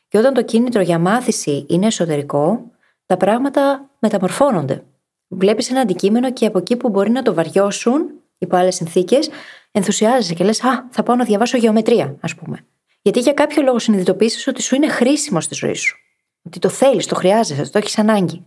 [0.08, 2.72] Και όταν το κίνητρο για μάθηση είναι εσωτερικό,
[3.06, 4.84] τα πράγματα μεταμορφώνονται.
[5.28, 9.30] Βλέπεις ένα αντικείμενο και από εκεί που μπορεί να το βαριώσουν υπό άλλες συνθήκες,
[9.72, 12.66] ενθουσιάζεσαι και λες: Α, θα πάω να διαβάσω γεωμετρία, ας πούμε.
[13.02, 15.98] Γιατί για κάποιο λόγο συνειδητοποιήσεις ότι σου είναι χρήσιμο στη ζωή σου.
[16.44, 18.46] Ότι το θέλεις, το χρειάζεσαι, το έχεις ανάγκη.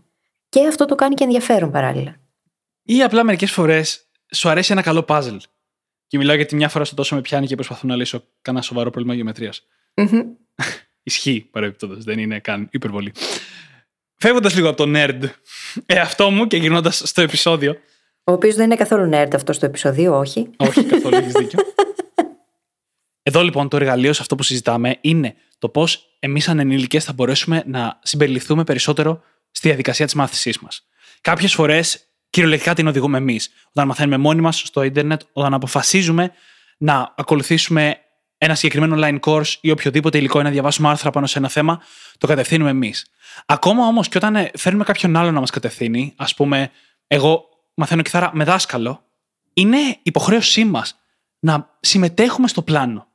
[0.55, 2.17] Και αυτό το κάνει και ενδιαφέρον παράλληλα.
[2.83, 5.37] Ή απλά μερικές φορές σου αρέσει ένα καλό puzzle.
[6.07, 8.91] Και μιλάω γιατί μια φορά στο τόσο με πιάνει και προσπαθώ να λύσω κανένα σοβαρό
[8.91, 9.67] πρόβλημα γεωμετρίας.
[9.95, 10.23] Mm-hmm.
[11.03, 13.13] Ισχύει παρεμπιπτόντως, δεν είναι καν υπερβολή.
[14.17, 15.21] Φεύγοντας λίγο από το nerd
[15.87, 17.77] εαυτό μου και γυρνώντας στο επεισόδιο.
[18.25, 20.51] Ο οποίος δεν είναι καθόλου nerd αυτός στο επεισόδιο, όχι.
[20.57, 21.59] Όχι, καθόλου έχεις δίκιο.
[23.23, 27.13] Εδώ λοιπόν το εργαλείο σε αυτό που συζητάμε είναι το πώς εμείς σαν ενήλικε θα
[27.13, 29.23] μπορέσουμε να συμπεριληφθούμε περισσότερο
[29.55, 30.87] στη διαδικασία της μάθησής μας.
[31.21, 33.51] Κάποιες φορές κυριολεκτικά την οδηγούμε εμείς.
[33.69, 36.33] Όταν μαθαίνουμε μόνοι μας στο Ιντερνετ, όταν αποφασίζουμε
[36.79, 37.99] να ακολουθήσουμε
[38.39, 41.83] ένα συγκεκριμένο online course ή οποιοδήποτε υλικό ή να διαβάσουμε άρθρα πάνω σε ένα θέμα,
[42.19, 43.07] το κατευθύνουμε εμείς.
[43.47, 46.71] Ακόμα όμως και όταν φέρνουμε κάποιον άλλο να μας κατευθύνει, ας πούμε,
[47.07, 49.05] εγώ μαθαίνω κιθάρα με δάσκαλο,
[49.55, 50.99] είναι υποχρέωσή μας
[51.39, 53.07] να συμμετέχουμε στο πλάνο.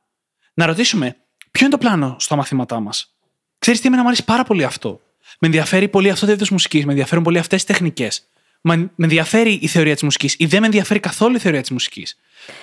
[0.54, 1.16] Να ρωτήσουμε,
[1.50, 3.14] ποιο είναι το πλάνο στα μαθήματά μας.
[3.58, 5.00] Ξέρεις τι, εμένα μου αρέσει πάρα πολύ αυτό.
[5.38, 8.28] Με ενδιαφέρει πολύ αυτό το είδος μουσικής, με ενδιαφέρουν πολύ αυτές τι τεχνικές.
[8.60, 12.18] Με ενδιαφέρει η θεωρία της μουσικής ή δεν με ενδιαφέρει καθόλου η θεωρία της μουσικής.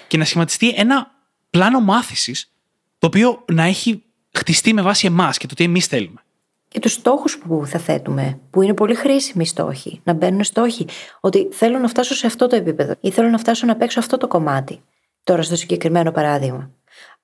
[0.08, 1.12] Και να σχηματιστεί ένα
[1.49, 2.51] πλάνο μάθησης,
[2.99, 4.03] το οποίο να έχει
[4.38, 6.21] χτιστεί με βάση εμάς και το τι εμείς θέλουμε.
[6.67, 10.01] Και τους στόχους που θα θέτουμε, που είναι πολύ χρήσιμοι στόχοι.
[10.03, 10.88] Να μπαίνουν στόχοι
[11.19, 14.17] ότι θέλω να φτάσω σε αυτό το επίπεδο ή θέλω να φτάσω να παίξω αυτό
[14.17, 14.82] το κομμάτι.
[15.23, 16.71] Τώρα, στο συγκεκριμένο παράδειγμα.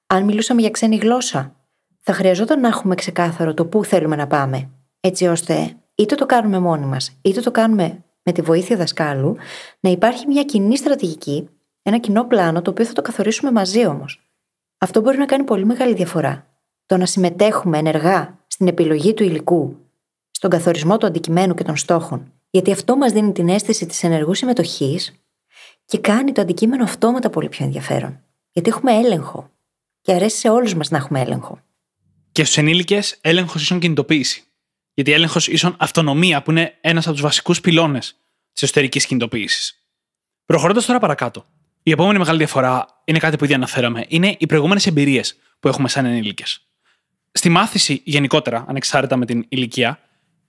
[0.07, 1.55] Αν μιλούσαμε για ξένη γλώσσα,
[2.01, 4.69] θα χρειαζόταν να έχουμε ξεκάθαρο το πού θέλουμε να πάμε.
[5.05, 9.35] Έτσι ώστε είτε το κάνουμε μόνοι μας, είτε το κάνουμε με τη βοήθεια δασκάλου,
[9.79, 11.49] να υπάρχει μια κοινή στρατηγική,
[11.81, 14.21] ένα κοινό πλάνο, το οποίο θα το καθορίσουμε μαζί όμως.
[14.77, 16.47] Αυτό μπορεί να κάνει πολύ μεγάλη διαφορά.
[16.85, 19.75] Το να συμμετέχουμε ενεργά στην επιλογή του υλικού,
[20.31, 24.37] στον καθορισμό του αντικειμένου και των στόχων, γιατί αυτό μας δίνει την αίσθηση της ενεργούς
[24.37, 25.13] συμμετοχής
[25.85, 28.19] και κάνει το αντικείμενο αυτόματα πολύ πιο ενδιαφέρον.
[28.51, 29.49] Γιατί έχουμε έλεγχο.
[30.01, 31.59] Και αρέσει σε όλους μας να έχουμε έλεγχο.
[32.31, 34.43] Και στους ενήλικες, έλεγχος ίσον κινητοποίηση.
[34.93, 38.15] Γιατί έλεγχος ίσον αυτονομία, που είναι ένας από τους βασικούς πυλώνες
[38.53, 39.87] της εσωτερικής κινητοποίησης.
[40.45, 41.45] Προχωρώντας τώρα παρακάτω.
[41.83, 44.05] Η επόμενη μεγάλη διαφορά είναι κάτι που ήδη αναφέραμε.
[44.07, 46.67] Είναι οι προηγούμενες εμπειρίες που έχουμε σαν ενήλικες.
[47.31, 49.99] Στη μάθηση γενικότερα, ανεξάρτητα με την ηλικία,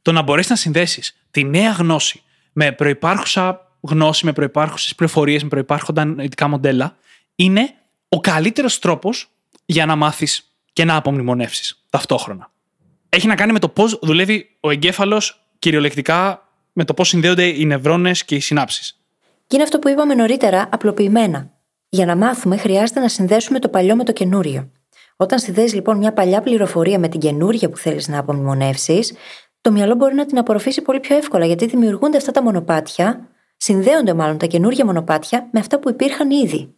[0.02, 5.48] το να μπορέσει να συνδέσεις τη νέα γνώση με προπάρχουσα γνώση, με προπάρχουσε πληροφορίες, με
[5.48, 6.96] προπάρχοντα νοητικά μοντέλα,
[7.34, 7.74] είναι
[8.08, 9.28] ο καλύτερος τρόπος
[9.66, 12.52] για να μάθεις και να απομνημονεύσεις ταυτόχρονα.
[13.14, 17.64] Έχει να κάνει με το πώς δουλεύει ο εγκέφαλος κυριολεκτικά με το πώς συνδέονται οι
[17.64, 19.00] νευρώνες και οι συνάψεις.
[19.46, 21.50] Και είναι αυτό που είπαμε νωρίτερα, απλοποιημένα.
[21.88, 24.70] Για να μάθουμε, χρειάζεται να συνδέσουμε το παλιό με το καινούριο.
[25.16, 29.16] Όταν συνδέεις λοιπόν μια παλιά πληροφορία με την καινούργια που θέλεις να απομνημονεύσει,
[29.60, 34.14] το μυαλό μπορεί να την απορροφήσει πολύ πιο εύκολα, γιατί δημιουργούνται αυτά τα μονοπάτια, συνδέονται
[34.14, 36.74] μάλλον τα καινούργια μονοπάτια με αυτά που υπήρχαν ήδη.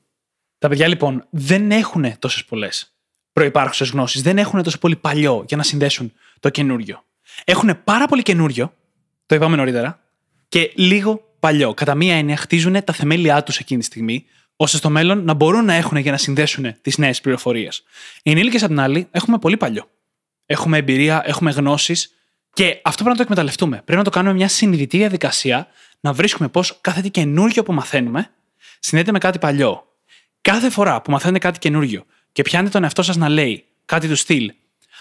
[0.59, 2.96] Τα παιδιά λοιπόν δεν έχουν τόσες πολλές
[3.41, 7.05] προπάρχουσε γνώσεις, δεν έχουν τόσο πολύ παλιό για να συνδέσουν το καινούριο.
[7.45, 8.73] Έχουν πάρα πολύ καινούριο,
[9.27, 10.01] το είπαμε νωρίτερα,
[10.49, 11.75] και λίγο παλιό.
[11.75, 14.25] Κατά μία έννοια, χτίζουν τα θεμέλια τους εκείνη τη στιγμή,
[14.57, 17.83] ώστε στο μέλλον να μπορούν να έχουν για να συνδέσουν τις νέες πληροφορίες.
[18.23, 19.91] Οι ενήλικες, απ' την άλλη, έχουμε πολύ παλιό.
[20.47, 22.15] Έχουμε εμπειρία, έχουμε γνώσεις
[22.53, 23.77] και αυτό πρέπει να το εκμεταλλευτούμε.
[23.77, 25.67] Πρέπει να το κάνουμε μια συνειδητή διαδικασία
[26.01, 28.31] να βρίσκουμε πώς κάθε τι καινούργιο που μαθαίνουμε
[28.79, 29.87] συνδέεται με κάτι παλιό.
[30.41, 32.05] Κάθε φορά που μαθαίνετε κάτι καινούργιο
[32.37, 34.53] και πιάνετε τον εαυτό σας να λέει κάτι του στυλ.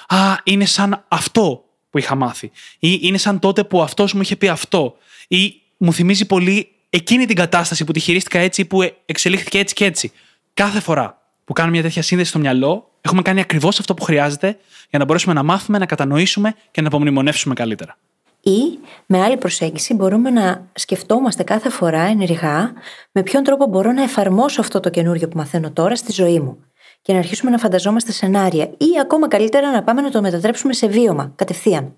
[0.08, 2.52] Α, είναι σαν αυτό που είχα μάθει.
[2.80, 4.98] Ή είναι σαν τότε που αυτός μου είχε πει αυτό.
[5.28, 9.86] Ή μου θυμίζει πολύ εκείνη την κατάσταση που τη χειρίστηκα έτσι, που εξελίχθηκε έτσι και
[9.86, 10.12] έτσι.
[10.54, 14.58] Κάθε φορά που κάνουμε μια τέτοια σύνδεση στο μυαλό, έχουμε κάνει ακριβώς αυτό που χρειάζεται
[14.90, 17.98] για να μπορέσουμε να μάθουμε, να κατανοήσουμε και να απομνημονεύσουμε καλύτερα.
[18.42, 22.74] Ή, με άλλη προσέγγιση, μπορούμε να σκεφτόμαστε κάθε φορά ενεργά
[23.12, 26.58] με ποιον τρόπο μπορώ να εφαρμόσω αυτό το καινούριο που μαθαίνω τώρα στη ζωή μου.
[27.06, 30.88] Και να αρχίσουμε να φανταζόμαστε σενάρια, ή ακόμα καλύτερα να πάμε να το μετατρέψουμε σε
[30.88, 31.96] βίωμα, κατευθείαν.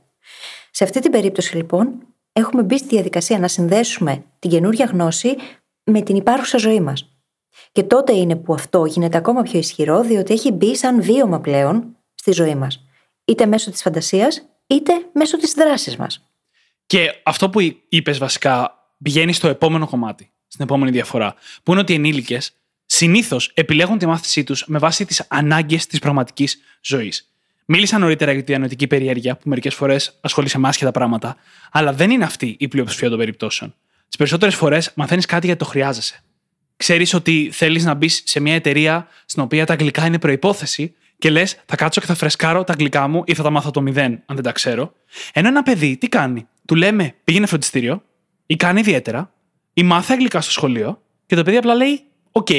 [0.72, 5.36] Σε αυτή την περίπτωση, λοιπόν, έχουμε μπει στη διαδικασία να συνδέσουμε την καινούργια γνώση
[5.84, 7.12] με την υπάρχουσα ζωή μας.
[7.72, 11.98] Και τότε είναι που αυτό γίνεται ακόμα πιο ισχυρό, διότι έχει μπει σαν βίωμα πλέον
[12.16, 12.84] στη ζωή μας.
[13.26, 16.30] Είτε μέσω της φαντασίας, είτε μέσω της δράσης μας.
[16.86, 21.92] Και αυτό που είπες βασικά πηγαίνει στο επόμενο κομμάτι, στην επόμενη διαφορά, που είναι ότι
[21.92, 22.52] οι ενήλικες
[22.88, 27.32] συνήθως επιλέγουν τη μάθησή τους με βάση τις ανάγκες της πραγματικής ζωής.
[27.66, 31.36] Μίλησα νωρίτερα για τη διανοητική περιέργεια, που μερικές φορές ασχολείσαι με άσχετα πράγματα,
[31.72, 33.76] αλλά δεν είναι αυτή η πλειοψηφία των περιπτώσεων.
[34.08, 36.24] Τις περισσότερες φορές μαθαίνεις κάτι γιατί το χρειάζεσαι.
[36.78, 41.30] Ξέρεις ότι θέλεις να μπεις σε μια εταιρεία στην οποία τα αγγλικά είναι προϋπόθεση και
[41.30, 44.12] λες, θα κάτσω και θα φρεσκάρω τα αγγλικά μου ή θα τα μάθω το μηδέν,
[44.12, 44.94] αν δεν τα ξέρω.
[45.34, 48.04] Ενώ ένα παιδί τι κάνει; Του λέμε πήγαινε φροντιστήριο,
[48.46, 49.34] ή κάνει ιδιαίτερα,
[49.74, 52.02] ή μάθε αγγλικά στο σχολείο, και το παιδί απλά λέει,
[52.38, 52.50] οκ,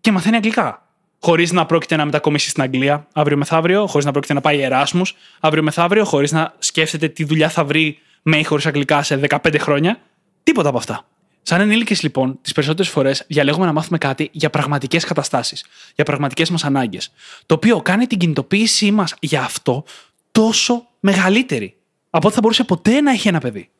[0.00, 0.82] και μαθαίνει αγγλικά
[1.22, 5.16] χωρίς να πρόκειται να μετακομίσει στην Αγγλία αύριο μεθαύριο, χωρίς να πρόκειται να πάει Εράσμους
[5.40, 9.58] αύριο μεθαύριο, χωρίς να σκέφτεται τι δουλειά θα βρει με ή χωρίς Αγγλικά σε 15
[9.58, 10.00] χρόνια.
[10.42, 11.06] Τίποτα από αυτά.
[11.42, 15.64] Σαν ενήλικες, λοιπόν, τις περισσότερες φορές διαλέγουμε να μάθουμε κάτι για πραγματικές καταστάσεις,
[15.94, 17.12] για πραγματικές μας ανάγκες.
[17.46, 19.84] Το οποίο κάνει την κινητοποίησή μας για αυτό
[20.32, 21.76] τόσο μεγαλύτερη
[22.10, 23.70] από ό,τι θα μπορούσε ποτέ να έχει ένα παιδί.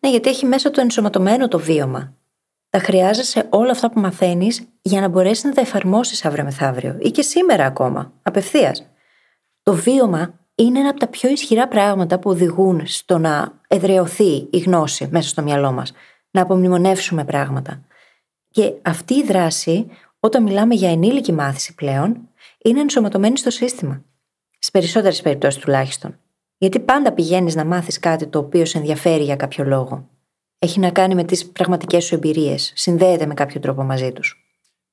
[0.00, 2.14] Ναι, γιατί έχει μέσα το ενσωματωμένο το βίωμα
[2.72, 7.10] τα χρειάζεσαι όλα αυτά που μαθαίνεις για να μπορέσεις να τα εφαρμόσεις αύριο μεθαύριο ή
[7.10, 8.86] και σήμερα ακόμα, απευθείας.
[9.62, 14.58] Το βίωμα είναι ένα από τα πιο ισχυρά πράγματα που οδηγούν στο να εδραιωθεί η
[14.58, 15.92] γνώση μέσα στο μυαλό μας,
[16.30, 17.82] να απομνημονεύσουμε πράγματα.
[18.50, 19.86] Και αυτή η δράση,
[20.20, 22.28] όταν μιλάμε για ενήλικη μάθηση πλέον,
[22.62, 24.04] είναι ενσωματωμένη στο σύστημα.
[24.50, 26.18] Στις περισσότερες περιπτώσεις τουλάχιστον.
[26.58, 30.10] Γιατί πάντα πηγαίνεις να μάθεις κάτι το οποίο σε ενδιαφέρει για κάποιο λόγο
[30.64, 32.72] έχει να κάνει με τις πραγματικές σου εμπειρίες.
[32.74, 34.36] Συνδέεται με κάποιο τρόπο μαζί τους.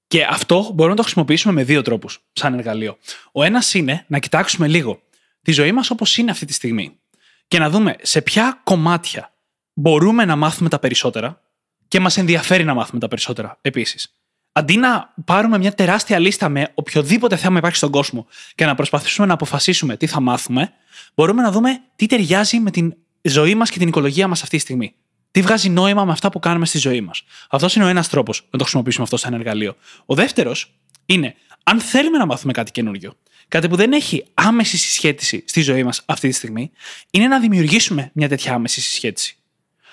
[0.08, 2.98] Και αυτό μπορούμε να το χρησιμοποιήσουμε με δύο τρόπους, σαν εργαλείο.
[3.32, 5.02] Ο ένας είναι να κοιτάξουμε λίγο
[5.42, 7.00] τη ζωή μας όπως είναι αυτή τη στιγμή
[7.48, 9.34] και να δούμε σε ποια κομμάτια
[9.74, 11.42] μπορούμε να μάθουμε τα περισσότερα
[11.88, 14.14] και μας ενδιαφέρει να μάθουμε τα περισσότερα επίσης.
[14.52, 19.28] αντί να πάρουμε μια τεράστια λίστα με οποιοδήποτε θέμα υπάρχει στον κόσμο και να προσπαθήσουμε
[19.28, 20.72] να αποφασίσουμε τι θα μάθουμε,
[21.16, 24.62] μπορούμε να δούμε τι ταιριάζει με την ζωή μας και την οικολογία μας αυτή τη
[24.62, 24.96] στιγμή.
[25.32, 27.24] Τι βγάζει νόημα με αυτά που κάνουμε στη ζωή μας.
[27.50, 29.76] Αυτός είναι ο ένας τρόπος να το χρησιμοποιήσουμε αυτό σαν εργαλείο.
[30.06, 30.74] Ο δεύτερος
[31.06, 33.14] είναι, αν θέλουμε να μάθουμε κάτι καινούριο,
[33.48, 36.72] κάτι που δεν έχει άμεση συσχέτιση στη ζωή μας αυτή τη στιγμή,
[37.12, 39.38] είναι να δημιουργήσουμε μια τέτοια άμεση συσχέτιση.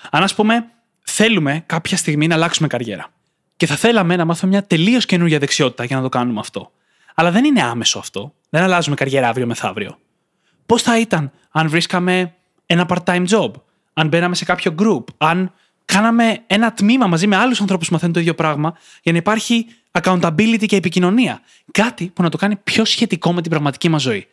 [0.09, 0.65] Αν, ας πούμε,
[1.01, 3.11] θέλουμε κάποια στιγμή να αλλάξουμε καριέρα
[3.57, 6.71] και θα θέλαμε να μάθουμε μια τελείως καινούργια δεξιότητα για να το κάνουμε αυτό.
[7.15, 8.33] Αλλά δεν είναι άμεσο αυτό.
[8.49, 9.99] Δεν αλλάζουμε καριέρα αύριο μεθαύριο.
[10.65, 12.33] Πώς θα ήταν αν βρίσκαμε
[12.65, 13.51] ένα part-time job,
[13.99, 15.53] αν μπαίναμε σε κάποιο group, αν
[15.85, 19.65] κάναμε ένα τμήμα μαζί με άλλους ανθρώπους που μαθαίνουν το ίδιο πράγμα, για να υπάρχει
[19.91, 21.41] accountability και επικοινωνία.
[21.71, 24.27] Κάτι που να το κάνει πιο σχετικό με την πραγματική μας ζωή.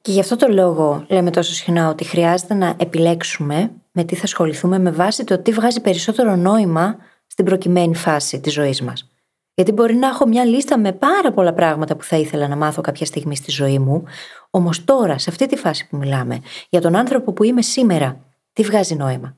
[0.00, 4.24] Και γι' αυτό το λόγο λέμε τόσο συχνά ότι χρειάζεται να επιλέξουμε με τι θα
[4.24, 9.10] ασχοληθούμε με βάση το τι βγάζει περισσότερο νόημα στην προκειμένη φάση της ζωής μας.
[9.54, 12.80] Γιατί μπορεί να έχω μια λίστα με πάρα πολλά πράγματα που θα ήθελα να μάθω
[12.80, 14.04] κάποια στιγμή στη ζωή μου,
[14.50, 18.27] όμως τώρα, σε αυτή τη φάση που μιλάμε, για τον άνθρωπο που είμαι σήμερα,
[18.58, 19.36] τι βγάζει νόημα.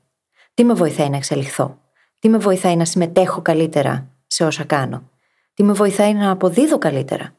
[0.54, 1.78] Τι με βοηθάει να εξελιχθώ.
[2.18, 5.11] Τι με βοηθάει να συμμετέχω καλύτερα σε όσα κάνω.
[5.54, 7.37] Τι με βοηθάει να αποδίδω καλύτερα.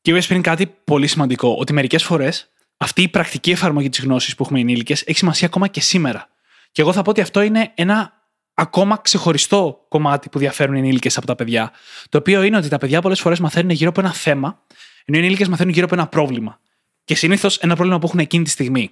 [0.00, 4.34] Και είπες πριν κάτι πολύ σημαντικό, ότι μερικές φορές αυτή η πρακτική εφαρμογή της γνώσης
[4.34, 6.28] που έχουμε ενήλικες έχει σημασία ακόμα και σήμερα.
[6.72, 8.12] Και εγώ θα πω ότι αυτό είναι ένα
[8.54, 11.72] ακόμα ξεχωριστό κομμάτι που διαφέρουν οι ενήλικες από τα παιδιά.
[12.08, 14.62] Το οποίο είναι ότι τα παιδιά πολλές φορές μαθαίνουν γύρω από ένα θέμα,
[15.04, 16.60] ενώ οι ενήλικες μαθαίνουν γύρω από ένα πρόβλημα.
[17.04, 18.90] Και συνήθως ένα πρόβλημα που έχουν εκείνη τη στιγμή.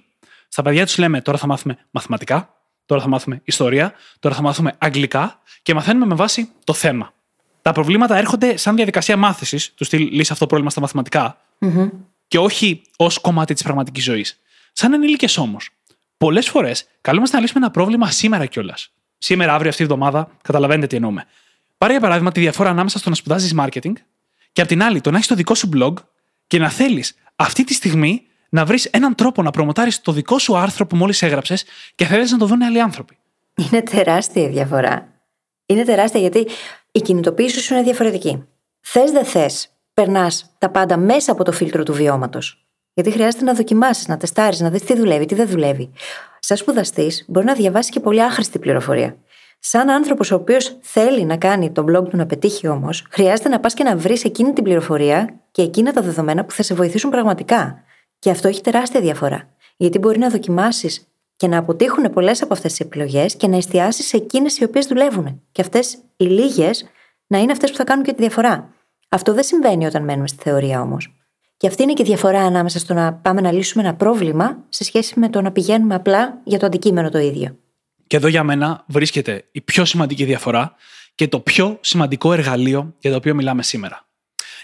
[0.55, 4.75] Στα παιδιά τους λέμε τώρα θα μάθουμε μαθηματικά, τώρα θα μάθουμε ιστορία, τώρα θα μάθουμε
[4.77, 7.13] αγγλικά και μαθαίνουμε με βάση το θέμα.
[7.61, 11.37] Τα προβλήματα έρχονται σαν διαδικασία μάθησης, τους στυλ λύσει αυτό το πρόβλημα στα μαθηματικα
[12.27, 14.39] και όχι ως κομμάτι της πραγματικής ζωής.
[14.71, 15.69] Σαν ενήλικες όμως,
[16.17, 18.91] πολλές φορές καλούμαστε να λύσουμε ένα πρόβλημα σήμερα κιόλας.
[19.17, 21.25] Σήμερα, αύριο, αυτή τη εβδομάδα, καταλαβαίνετε τι εννοούμε.
[21.77, 23.93] Πάρε για παράδειγμα τη διαφορά ανάμεσα στο να σπουδάζεις marketing
[24.51, 25.93] και απ' την άλλη το να έχεις το δικό σου blog
[26.47, 30.57] και να θέλεις αυτή τη στιγμή να βρεις έναν τρόπο να προμοτάρεις το δικό σου
[30.57, 31.65] άρθρο που μόλις έγραψες
[31.95, 33.17] και θέλεις να το δουν άλλοι άνθρωποι.
[33.55, 35.07] Είναι τεράστια η διαφορά.
[35.65, 36.47] Είναι τεράστια γιατί
[36.91, 38.43] η κινητοποίηση σου είναι διαφορετική.
[38.81, 42.65] Θες δεν θες, περνάς τα πάντα μέσα από το φίλτρο του βιώματος.
[42.93, 45.91] Γιατί χρειάζεται να δοκιμάσεις, να τεστάρεις, να δεις τι δουλεύει, τι δεν δουλεύει.
[46.39, 49.17] Σαν σπουδαστής, μπορεί να διαβάσεις και πολύ άχρηστη πληροφορία.
[49.59, 53.59] Σαν άνθρωπος ο οποίος θέλει να κάνει τον blog του να πετύχει όμως, χρειάζεται να
[53.59, 57.09] πας και να βρεις εκείνη την πληροφορία και εκείνα τα δεδομένα που θα σε βοηθήσουν
[57.09, 57.83] πραγματικά.
[58.25, 59.49] Και αυτό έχει τεράστια διαφορά.
[59.77, 64.07] Γιατί μπορεί να δοκιμάσεις και να αποτύχουν πολλές από αυτές τις επιλογές και να εστιάσεις
[64.07, 65.41] σε εκείνες οι οποίες δουλεύουν.
[65.51, 66.85] Και αυτές οι λίγες
[67.27, 68.73] να είναι αυτές που θα κάνουν και τη διαφορά.
[69.09, 71.13] Αυτό δεν συμβαίνει όταν μένουμε στη θεωρία όμως.
[71.57, 74.83] Και αυτή είναι και η διαφορά ανάμεσα στο να πάμε να λύσουμε ένα πρόβλημα σε
[74.83, 77.57] σχέση με το να πηγαίνουμε απλά για το αντικείμενο το ίδιο.
[78.07, 80.75] Και εδώ για μένα βρίσκεται η πιο σημαντική διαφορά
[81.15, 84.07] και το πιο σημαντικό εργαλείο για το οποίο μιλάμε σήμερα.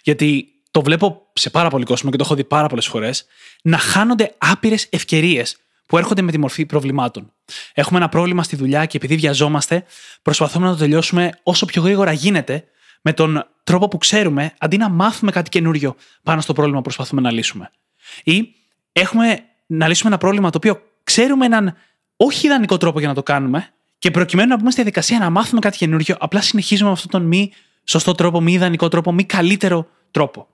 [0.04, 3.26] Γιατί το βλέπω σε πάρα πολύ κόσμο και το έχω δει πάρα πολλές φορές
[3.64, 7.34] να χάνονται άπειρες ευκαιρίες που έρχονται με τη μορφή προβλημάτων.
[7.74, 9.86] Έχουμε ένα πρόβλημα στη δουλειά και επειδή βιαζόμαστε,
[10.22, 12.64] προσπαθούμε να το τελειώσουμε όσο πιο γρήγορα γίνεται
[13.02, 17.22] με τον τρόπο που ξέρουμε, αντί να μάθουμε κάτι καινούριο πάνω στο πρόβλημα που προσπαθούμε
[17.22, 17.72] να λύσουμε.
[18.24, 18.54] Ή
[18.92, 21.76] έχουμε να λύσουμε ένα πρόβλημα το οποίο ξέρουμε έναν
[22.16, 25.60] όχι ιδανικό τρόπο για να το κάνουμε και προκειμένου να μπούμε στη διαδικασία να μάθουμε
[25.60, 27.52] κάτι καινούριο, απλά συνεχίζουμε με αυτόν τον μη
[27.84, 30.48] σωστό τρόπο, μη ιδανικό τρόπο, μη καλύτερο τρόπο.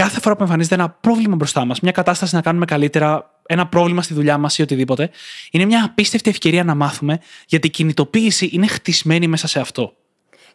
[0.00, 4.02] Κάθε φορά που εμφανίζεται ένα πρόβλημα μπροστά μας, μια κατάσταση να κάνουμε καλύτερα, ένα πρόβλημα
[4.02, 5.10] στη δουλειά μας ή οτιδήποτε,
[5.50, 9.92] είναι μια απίστευτη ευκαιρία να μάθουμε, γιατί η κινητοποίηση είναι χτισμένη μέσα σε αυτό.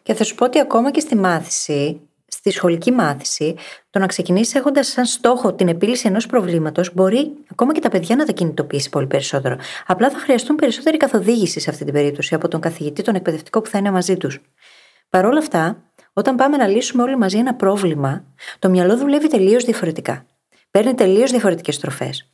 [0.02, 3.54] Και θα σου πω ότι ακόμα και στη μάθηση, στη σχολική μάθηση,
[3.90, 8.16] το να ξεκινήσεις έχοντας σαν στόχο την επίλυση ενός προβλήματος μπορεί ακόμα και τα παιδιά
[8.16, 9.56] να τα κινητοποιήσει πολύ περισσότερο.
[9.86, 13.68] Απλά θα χρειαστούν περισσότερη καθοδήγηση σε αυτή την περίπτωση από τον καθηγητή, τον εκπαιδευτικό που
[13.68, 14.40] θα είναι μαζί τους.
[15.10, 15.82] Παρ' όλα αυτά,
[16.18, 18.24] όταν πάμε να λύσουμε όλοι μαζί ένα πρόβλημα,
[18.58, 20.26] το μυαλό δουλεύει τελείως διαφορετικά.
[20.70, 22.32] Παίρνει τελείως διαφορετικές στροφές.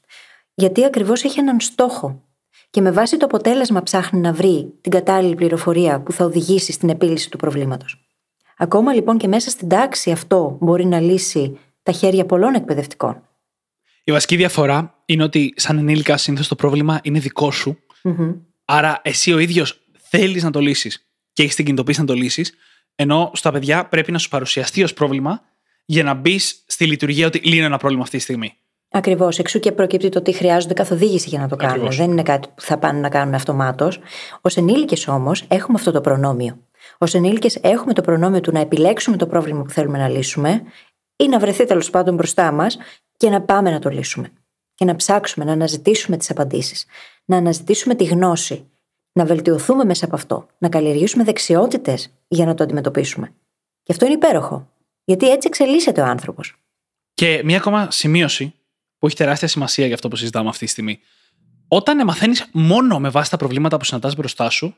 [0.54, 2.22] Γιατί ακριβώς έχει έναν στόχο
[2.70, 6.88] και με βάση το αποτέλεσμα ψάχνει να βρει την κατάλληλη πληροφορία που θα οδηγήσει στην
[6.88, 8.06] επίλυση του προβλήματος.
[8.56, 13.28] Ακόμα λοιπόν και μέσα στην τάξη αυτό μπορεί να λύσει τα χέρια πολλών εκπαιδευτικών.
[14.04, 17.78] Η βασική διαφορά είναι ότι, σαν ενήλικα, συνήθως το πρόβλημα είναι δικό σου.
[18.64, 22.54] Άρα, εσύ ο ίδιος θέλεις να το λύσεις και έχεις την κινητοποίηση να το λύσεις,
[22.94, 25.42] ενώ στα παιδιά πρέπει να σου παρουσιαστεί ως πρόβλημα
[25.84, 28.56] για να μπεις στη λειτουργία ότι λύνω ένα πρόβλημα αυτή τη στιγμή.
[28.94, 29.38] Ακριβώς.
[29.38, 31.90] Εξού και προκύπτει το ότι χρειάζονται καθοδήγηση για να το κάνουν.
[31.90, 33.96] Δεν είναι κάτι που θα πάνε να κάνουν αυτομάτως.
[34.40, 36.58] Ω ενήλικες όμως έχουμε αυτό το προνόμιο.
[36.98, 40.62] Ω ενήλικες έχουμε το προνόμιο του να επιλέξουμε το πρόβλημα που θέλουμε να λύσουμε
[41.16, 42.78] ή να βρεθεί τέλος πάντων μπροστά μας
[43.16, 44.32] και να πάμε να το λύσουμε.
[44.74, 46.86] Και να ψάξουμε, να αναζητήσουμε τις απαντήσεις.
[47.24, 48.66] Να αναζητήσουμε τη γνώση.
[49.12, 50.46] Να βελτιωθούμε μέσα από αυτό.
[50.58, 53.32] Να καλλιεργήσουμε δεξιότητες για να το αντιμετωπίσουμε.
[53.82, 54.68] Και αυτό είναι υπέροχο.
[55.04, 56.56] Γιατί έτσι εξελίσσεται ο άνθρωπος.
[57.14, 58.54] Και μια ακόμα σημείωση
[58.98, 61.00] που έχει τεράστια σημασία για αυτό που συζητάμε αυτή τη στιγμή.
[61.68, 64.74] Όταν μαθαίνεις μόνο με βάση τα προβλήματα που συναντάς μπροστά σου,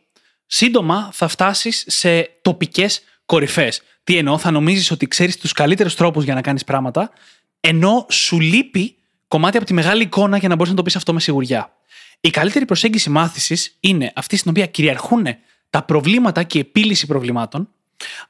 [0.46, 3.82] σύντομα θα φτάσεις σε τοπικές κορυφές.
[4.04, 7.10] Τι εννοώ, θα νομίζεις ότι ξέρεις τους καλύτερους τρόπους για να κάνεις πράγματα,
[7.60, 8.96] ενώ σου λείπει
[9.28, 11.72] κομμάτι από τη μεγάλη εικόνα για να μπορείς να το πεις αυτό με σιγουριά.
[12.26, 15.26] Η καλύτερη προσέγγιση μάθησης είναι αυτή στην οποία κυριαρχούν
[15.70, 17.68] τα προβλήματα και η επίλυση προβλημάτων,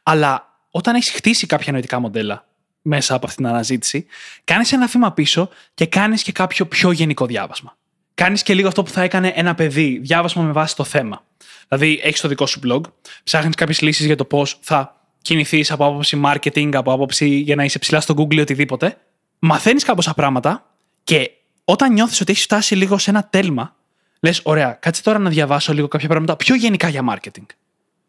[0.03, 2.47] αλλά όταν έχεις χτίσει κάποια νοητικά μοντέλα
[2.83, 4.07] μέσα από αυτήν την αναζήτηση,
[4.45, 7.77] κάνεις ένα βήμα πίσω και κάνεις και κάποιο πιο γενικό διάβασμα.
[8.15, 11.25] Κάνεις και λίγο αυτό που θα έκανε ένα παιδί, διάβασμα με βάση το θέμα.
[11.69, 12.81] Δηλαδή, έχεις το δικό σου blog,
[13.25, 17.65] ψάχνεις κάποιες λύσεις για το πώς θα κινηθείς από άποψη marketing, από άποψη για να
[17.65, 18.97] είσαι ψηλά στο Google ή οτιδήποτε.
[19.39, 21.31] Μαθαίνεις κάποια πράγματα και
[21.65, 23.77] όταν νιώθεις ότι έχεις φτάσει λίγο σε ένα τέλμα,
[24.25, 27.47] λες: Ωραία, κάτσε τώρα να διαβάσω λίγο κάποια πράγματα πιο γενικά για marketing.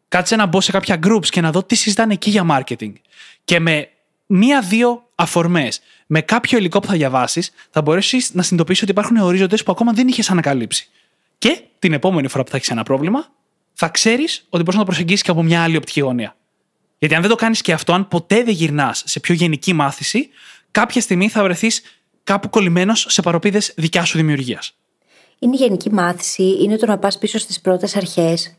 [0.08, 2.92] Κάτσε να μπω σε κάποια groups και να δω τι συζητάνε εκεί για marketing.
[3.44, 3.88] Και με
[4.26, 9.56] μία-δύο αφορμές, με κάποιο υλικό που θα διαβάσεις, θα μπορέσεις να συνειδητοποιήσεις ότι υπάρχουν ορίζοντε
[9.56, 10.88] που ακόμα δεν είχες ανακαλύψει.
[11.38, 13.28] Και την επόμενη φορά που θα έχεις ένα πρόβλημα,
[13.72, 16.36] θα ξέρεις ότι μπορείς να το προσεγγίσεις και από μια άλλη οπτική γωνία.
[16.98, 20.28] Γιατί αν δεν το κάνεις και αυτό, αν ποτέ δεν γυρνάς σε πιο γενική μάθηση,
[20.70, 21.82] κάποια στιγμή θα βρεθείς
[22.24, 24.74] κάπου κολλημένος σε παροπίδες δικιά σου δημιουργίας.
[25.38, 28.56] Είναι η γενική μάθηση, είναι το να πας πίσω στις πρώτες αρχές.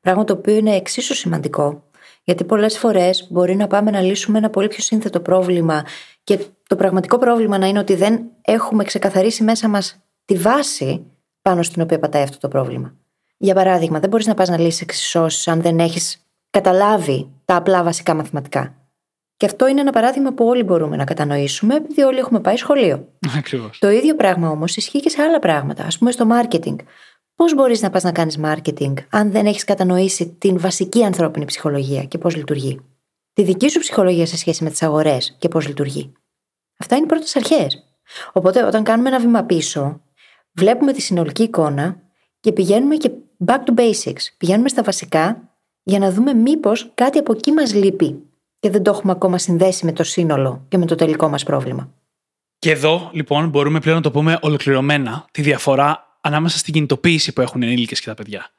[0.00, 1.82] Πράγμα το οποίο είναι εξίσου σημαντικό.
[2.24, 5.84] Γιατί πολλές φορές μπορεί να πάμε να λύσουμε ένα πολύ πιο σύνθετο πρόβλημα
[6.24, 11.04] και το πραγματικό πρόβλημα να είναι ότι δεν έχουμε ξεκαθαρίσει μέσα μας τη βάση
[11.42, 12.94] πάνω στην οποία πατάει αυτό το πρόβλημα.
[13.36, 17.82] Για παράδειγμα, δεν μπορείς να πας να λύσεις εξισώσεις αν δεν έχεις καταλάβει τα απλά
[17.82, 18.74] βασικά μαθηματικά.
[19.40, 23.08] Και αυτό είναι ένα παράδειγμα που όλοι μπορούμε να κατανοήσουμε, επειδή όλοι έχουμε πάει σχολείο.
[23.36, 23.78] Ακριβώς.
[23.78, 26.76] Το ίδιο πράγμα όμως ισχύει και σε άλλα πράγματα, ας πούμε στο marketing.
[27.34, 32.04] Πώς μπορείς να πας να κάνεις marketing, αν δεν έχεις κατανοήσει την βασική ανθρώπινη ψυχολογία
[32.04, 32.80] και πώς λειτουργεί;
[33.32, 36.12] Τη δική σου ψυχολογία σε σχέση με τις αγορές και πώς λειτουργεί;
[36.76, 37.84] Αυτά είναι οι πρώτες αρχές.
[38.32, 40.00] Οπότε, όταν κάνουμε ένα βήμα πίσω,
[40.52, 42.00] βλέπουμε τη συνολική εικόνα
[42.40, 43.10] και πηγαίνουμε και
[43.46, 44.22] back to basics.
[44.38, 45.50] Πηγαίνουμε στα βασικά
[45.82, 48.29] για να δούμε μήπως κάτι από εκεί μας λείπει
[48.60, 51.92] και δεν το έχουμε ακόμα συνδέσει με το σύνολο και με το τελικό μας πρόβλημα.
[52.58, 57.40] Και εδώ, λοιπόν, μπορούμε πλέον να το πούμε ολοκληρωμένα τη διαφορά ανάμεσα στην κινητοποίηση που
[57.40, 58.50] έχουν οι ενήλικες και τα παιδιά.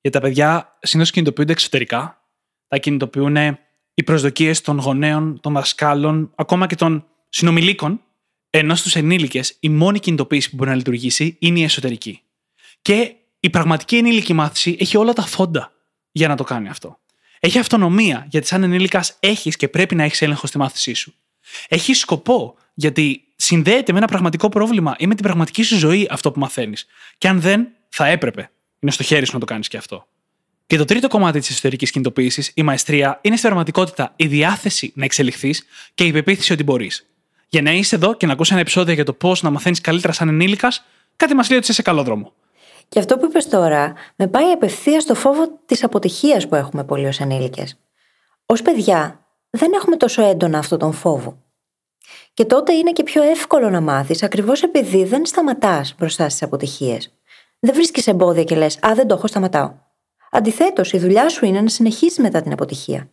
[0.00, 2.24] Γιατί τα παιδιά συνήθως κινητοποιούνται εξωτερικά,
[2.68, 3.36] τα κινητοποιούν
[3.94, 8.00] οι προσδοκίες των γονέων, των δασκάλων, ακόμα και των συνομιλίκων,
[8.50, 12.22] ενώ στους ενήλικες η μόνη κινητοποίηση που μπορεί να λειτουργήσει είναι η εσωτερική.
[12.82, 15.72] Και η πραγματική ενήλικη μάθηση έχει όλα τα φόντα
[16.12, 16.98] για να το κάνει αυτό.
[17.40, 21.14] Έχει αυτονομία, γιατί σαν ενήλικας έχεις και πρέπει να έχεις έλεγχο στη μάθησή σου.
[21.68, 26.32] Έχει σκοπό, γιατί συνδέεται με ένα πραγματικό πρόβλημα ή με την πραγματική σου ζωή αυτό
[26.32, 26.86] που μαθαίνεις.
[27.18, 28.50] Και αν δεν, θα έπρεπε.
[28.80, 30.06] Είναι στο χέρι σου να το κάνεις και αυτό.
[30.66, 35.04] Και το τρίτο κομμάτι της εσωτερικής κινητοποίησης, η μαεστρία, είναι στην πραγματικότητα η διάθεση να
[35.04, 37.06] εξελιχθείς και η πεποίθηση ότι μπορείς.
[37.48, 40.12] Για να είσαι εδώ και να ακούσει ένα επεισόδιο για το πώς να μαθαίνεις καλύτερα
[40.12, 40.84] σαν ενήλικας,
[41.16, 42.32] κάτι μας λέει ότι είσαι σε καλό δρόμο.
[42.90, 47.06] Και αυτό που είπες τώρα με πάει απευθείας στο φόβο της αποτυχίας που έχουμε πολλοί
[47.06, 47.78] ως ενήλικες.
[48.46, 51.42] Ω παιδιά, δεν έχουμε τόσο έντονα αυτόν τον φόβο.
[52.34, 57.14] Και τότε είναι και πιο εύκολο να μάθεις, ακριβώς επειδή δεν σταματάς μπροστά στις αποτυχίες.
[57.58, 59.72] Δεν βρίσκεις εμπόδια και λες: Α, δεν το έχω, σταματάω.
[60.30, 63.10] Αντιθέτως, η δουλειά σου είναι να συνεχίσεις μετά την αποτυχία.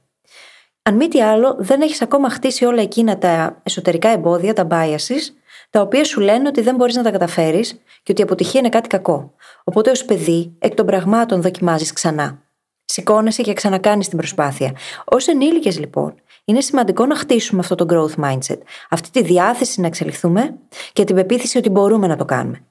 [0.81, 5.36] Αν μη τι άλλο, δεν έχεις ακόμα χτίσει όλα εκείνα τα εσωτερικά εμπόδια, τα biases,
[5.69, 7.71] τα οποία σου λένε ότι δεν μπορείς να τα καταφέρεις
[8.03, 9.33] και ότι η αποτυχία είναι κάτι κακό.
[9.63, 12.41] Οπότε, ως παιδί, εκ των πραγμάτων δοκιμάζεις ξανά.
[12.85, 14.75] Σηκώνεσαι και ξανακάνεις την προσπάθεια.
[15.05, 18.57] Ω ενήλικες, λοιπόν, είναι σημαντικό να χτίσουμε αυτό το growth mindset,
[18.89, 20.57] αυτή τη διάθεση να εξελιχθούμε
[20.93, 22.61] και την πεποίθηση ότι μπορούμε να το κάνουμε.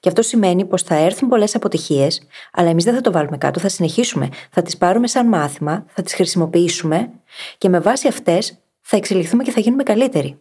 [0.00, 2.22] Και αυτό σημαίνει πως θα έρθουν πολλές αποτυχίες,
[2.52, 4.28] αλλά εμείς δεν θα το βάλουμε κάτω, θα συνεχίσουμε.
[4.50, 7.10] Θα τις πάρουμε σαν μάθημα, θα τις χρησιμοποιήσουμε
[7.58, 10.40] και με βάση αυτές θα εξελιχθούμε και θα γίνουμε καλύτεροι.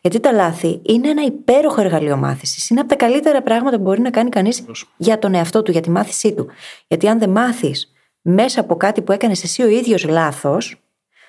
[0.00, 2.70] Γιατί τα λάθη είναι ένα υπέροχο εργαλείο μάθησης.
[2.70, 4.64] Είναι από τα καλύτερα πράγματα που μπορεί να κάνει κανείς
[4.96, 6.46] για τον εαυτό του, για τη μάθησή του.
[6.86, 10.76] Γιατί αν δεν μάθεις μέσα από κάτι που έκανες εσύ ο ίδιος λάθος,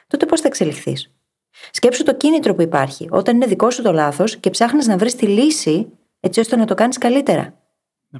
[0.08, 1.12] τότε πώς θα εξελιχθείς;
[1.72, 5.16] Σκέψου το κίνητρο που υπάρχει όταν είναι δικό σου το λάθος και ψάχνεις να βρεις
[5.16, 5.88] τη λύση
[6.20, 7.54] έτσι ώστε να το κάνεις καλύτερα.
[8.10, 8.20] Ναι.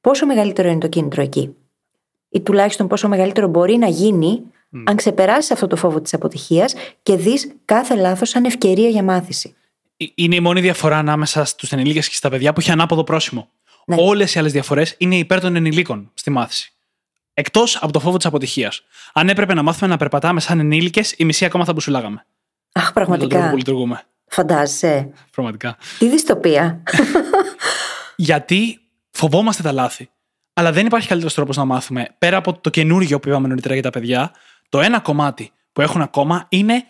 [0.00, 1.56] Πόσο μεγαλύτερο είναι το κίνητρο εκεί,
[2.28, 4.42] ή τουλάχιστον πόσο μεγαλύτερο μπορεί να γίνει
[4.84, 9.54] αν ξεπεράσεις αυτό το φόβο της αποτυχίας και δεις κάθε λάθος σαν ευκαιρία για μάθηση.
[9.96, 13.50] Ε, είναι η μόνη διαφορά ανάμεσα στους ενηλίκες και στα παιδιά που έχει ανάποδο πρόσημο.
[13.86, 13.96] Ναι.
[13.98, 16.70] Όλες οι άλλες διαφορές είναι υπέρ των ενηλίκων στη μάθηση.
[17.34, 18.82] Εκτός από το φόβο της αποτυχίας.
[19.12, 22.26] Αν έπρεπε να μάθουμε να περπατάμε σαν ενήλικες, η μισή ακόμα θα μπουσουλάγαμε.
[22.72, 23.40] Αχ, πραγματικά.
[23.40, 24.04] Με που λειτουργούμε.
[24.26, 25.12] Φαντάζεσαι.
[25.30, 25.76] Πραγματικά.
[25.98, 26.82] Τι δυστοπία.
[28.16, 28.80] Γιατί
[29.10, 30.10] φοβόμαστε τα λάθη.
[30.52, 32.14] Αλλά δεν υπάρχει καλύτερος τρόπος να μάθουμε.
[32.18, 34.32] Πέρα από το καινούργιο που είπαμε νωρίτερα για τα παιδιά,
[34.68, 36.84] το ένα κομμάτι που έχουν ακόμα είναι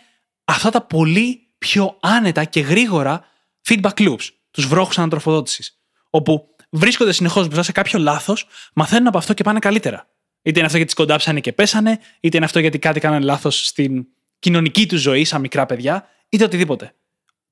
[0.45, 3.25] αυτά τα πολύ πιο άνετα και γρήγορα
[3.67, 5.79] feedback loops, τους βρόχους ανατροφοδότησης.
[6.09, 10.07] Όπου βρίσκονται συνεχώς μπροστά σε κάποιο λάθος, μαθαίνουν από αυτό και πάνε καλύτερα.
[10.41, 14.05] Είτε είναι αυτό γιατί σκοντάψανε και πέσανε, είτε είναι αυτό γιατί κάτι κάνανε λάθος στην
[14.39, 16.93] κοινωνική τους ζωή, σαν μικρά παιδιά, είτε οτιδήποτε.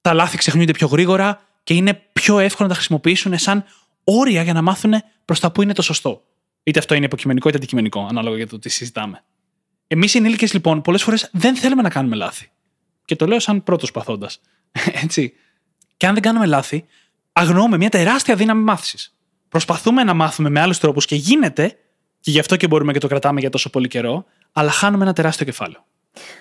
[0.02, 3.66] Τα λάθη ξεχνιούνται πιο γρήγορα και είναι πιο εύκολο να τα χρησιμοποιήσουν σαν
[4.04, 4.94] όρια για να μάθουν
[5.26, 6.24] προς τα που είναι το σωστό.
[6.64, 9.24] Είτε αυτό είναι υποκειμενικό είτε αντικειμενικό, ανάλογα για το τι συζητάμε.
[9.88, 12.50] Εμείς οι ενήλικες, λοιπόν, πολλές φορές δεν θέλουμε να κάνουμε λάθη.
[13.06, 14.42] Και το λέω σαν πρώτος παθώντας.
[15.04, 15.34] Έτσι.
[15.98, 16.86] Και αν δεν κάνουμε λάθη,
[17.32, 19.16] αγνοούμε μια τεράστια δύναμη μάθησης.
[19.50, 21.78] Προσπαθούμε να μάθουμε με άλλους τρόπους και γίνεται,
[22.20, 25.14] και γι' αυτό και μπορούμε και το κρατάμε για τόσο πολύ καιρό, αλλά χάνουμε ένα
[25.14, 25.86] τεράστιο κεφάλαιο.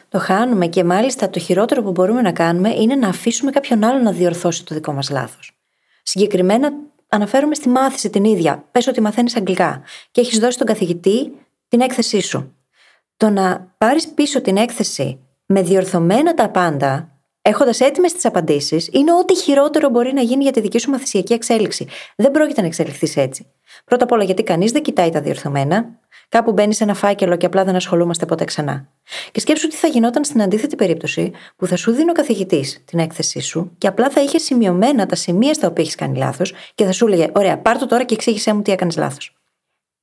[0.09, 3.99] Το χάνουμε και μάλιστα το χειρότερο που μπορούμε να κάνουμε είναι να αφήσουμε κάποιον άλλο
[3.99, 5.53] να διορθώσει το δικό μας λάθος.
[6.03, 6.73] Συγκεκριμένα
[7.09, 8.65] αναφέρομαι στη μάθηση την ίδια.
[8.71, 11.33] Πες ότι μαθαίνεις αγγλικά και έχεις δώσει στον καθηγητή
[11.69, 12.55] την έκθεσή σου.
[13.17, 17.09] Το να πάρεις πίσω την έκθεση με διορθωμένα τα πάντα,
[17.43, 21.33] έχοντας έτοιμες τις απαντήσεις, είναι ό,τι χειρότερο μπορεί να γίνει για τη δική σου μαθησιακή
[21.33, 21.87] εξέλιξη.
[22.17, 23.47] Δεν πρόκειται να εξελιχθείς έτσι.
[23.85, 27.47] Πρώτα απ' όλα γιατί κανείς δεν κοιτάει τα διορθωμένα, κάπου μπαίνει σε ένα φάκελο και
[27.47, 28.89] απλά δεν ασχολούμαστε ποτέ ξανά.
[29.33, 32.99] Και σκέψου τι θα γινόταν στην αντίθετη περίπτωση που θα σου δίνει ο καθηγητής την
[32.99, 36.85] έκθεσή σου και απλά θα είχες σημειωμένα τα σημεία στα οποία έχεις κάνει λάθος και
[36.85, 39.37] θα σου έλεγε: Ωραία, πάρ το τώρα και εξήγησέ μου τι έκανες λάθος.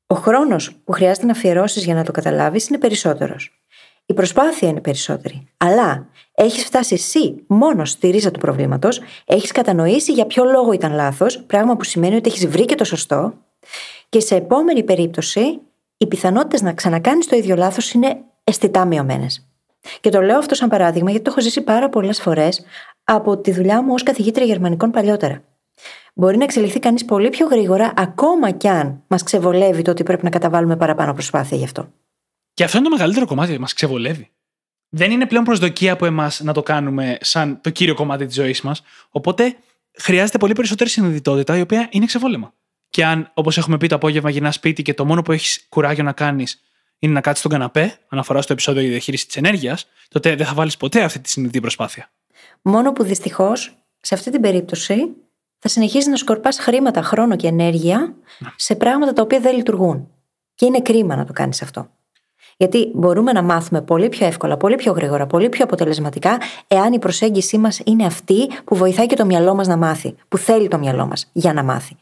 [0.08, 3.61] Ο χρόνος που χρειάζεται να αφιερώσεις για να το καταλάβεις είναι περισσότερος.
[4.06, 5.48] Η προσπάθεια είναι περισσότερη.
[5.58, 10.94] Αλλά έχεις φτάσει εσύ μόνος στη ρίζα του προβλήματος, έχεις κατανοήσει για ποιο λόγο ήταν
[10.94, 13.34] λάθος, πράγμα που σημαίνει ότι έχεις βρει και το σωστό,
[14.10, 15.60] και σε επόμενη περίπτωση
[15.98, 19.48] οι πιθανότητες να ξανακάνεις το ίδιο λάθος είναι αισθητά μειωμένες.
[20.00, 22.66] Και το λέω αυτό σαν παράδειγμα γιατί το έχω ζήσει πάρα πολλές φορές
[23.04, 25.44] από τη δουλειά μου ως καθηγήτρια Γερμανικών παλιότερα.
[26.14, 30.24] Μπορεί να εξελιχθεί κανείς πολύ πιο γρήγορα, ακόμα κι αν μας ξεβολεύει το ότι πρέπει
[30.24, 31.88] να καταβάλουμε παραπάνω προσπάθεια γι' αυτό.
[32.62, 34.30] Και αυτό είναι το μεγαλύτερο κομμάτι, μας ξεβολεύει.
[34.90, 38.62] Δεν είναι πλέον προσδοκία από εμάς να το κάνουμε σαν το κύριο κομμάτι της ζωής
[38.62, 38.82] μας.
[39.10, 39.56] Οπότε
[39.98, 42.54] χρειάζεται πολύ περισσότερη συνειδητότητα, η οποία είναι ξεβόλεμα.
[42.90, 46.04] Και αν, όπως έχουμε πει, το απόγευμα γυρνάς σπίτι και το μόνο που έχεις κουράγιο
[46.04, 46.62] να κάνεις
[47.00, 50.46] είναι να κάτσεις στον καναπέ, αναφορά στο επεισόδιο για τη διαχείριση της ενέργειας, τότε δεν
[50.46, 52.12] θα βάλεις ποτέ αυτή τη συνειδητή προσπάθεια.
[52.62, 55.08] Μόνο που δυστυχώς σε αυτή την περίπτωση
[55.60, 58.16] θα συνεχίζεις να σκορπάς χρήματα, χρόνο και ενέργεια
[58.56, 60.08] σε πράγματα τα οποία δεν λειτουργούν.
[60.56, 61.90] Και είναι κρίμα να το κάνεις αυτό.
[62.62, 66.38] Γιατί μπορούμε να μάθουμε πολύ πιο εύκολα, πολύ πιο γρήγορα, πολύ πιο αποτελεσματικά,
[66.68, 70.38] εάν η προσέγγιση μας είναι αυτή που βοηθάει και το μυαλό μας να μάθει, που
[70.38, 71.96] θέλει το μυαλό μας για να μάθει.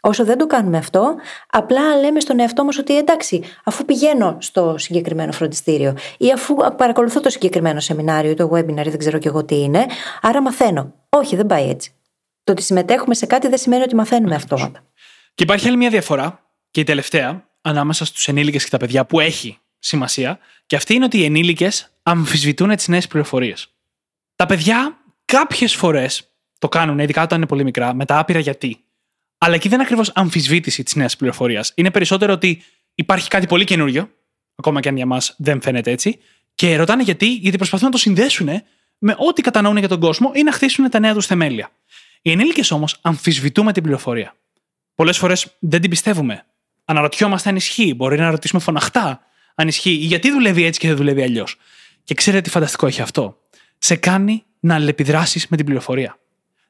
[0.00, 1.14] Όσο δεν το κάνουμε αυτό,
[1.50, 7.20] απλά λέμε στον εαυτό μας ότι εντάξει, αφού πηγαίνω στο συγκεκριμένο φροντιστήριο ή αφού παρακολουθώ
[7.20, 9.86] το συγκεκριμένο σεμινάριο ή το webinar, δεν ξέρω κι εγώ τι είναι,
[10.22, 10.94] άρα μαθαίνω.
[11.08, 11.94] Όχι, δεν πάει έτσι.
[12.44, 14.80] Το ότι συμμετέχουμε σε κάτι δεν σημαίνει ότι μαθαίνουμε αυτόματα.
[15.34, 16.40] Και υπάρχει άλλη μια διαφορά,
[16.70, 21.04] και η τελευταία, ανάμεσα στους ενήλικες και τα παιδιά, που έχει σημασία, και αυτή είναι
[21.04, 23.68] ότι οι ενήλικες αμφισβητούν τις νέες πληροφορίες.
[24.36, 26.28] Τα παιδιά κάποιες φορές
[26.58, 28.84] το κάνουν, ειδικά όταν είναι πολύ μικρά, με τα άπειρα γιατί.
[29.38, 31.72] Αλλά εκεί δεν είναι ακριβώς αμφισβήτηση της νέας πληροφορίας.
[31.74, 32.62] Είναι περισσότερο ότι
[32.94, 34.10] υπάρχει κάτι πολύ καινούριο,
[34.54, 36.18] ακόμα και αν για μας δεν φαίνεται έτσι,
[36.54, 38.48] και ρωτάνε γιατί, γιατί προσπαθούν να το συνδέσουν
[38.98, 41.70] με ό,τι κατανοούν για τον κόσμο ή να χτίσουν τα νέα τους θεμέλια.
[42.22, 44.34] Οι ενήλικες όμως αμφισβητούμε την πληροφορία.
[44.94, 46.46] Πολλές φορές δεν την πιστεύουμε.
[46.84, 47.94] Αναρωτιόμαστε αν ισχύει.
[47.94, 49.20] Μπορεί να ρωτήσουμε φωναχτά
[49.62, 51.56] αν ισχύει ή γιατί δουλεύει έτσι και δεν δουλεύει αλλιώς.
[52.04, 53.38] Και ξέρετε τι φανταστικό έχει αυτό.
[53.78, 56.18] Σε κάνει να αλληλεπιδράσεις με την πληροφορία.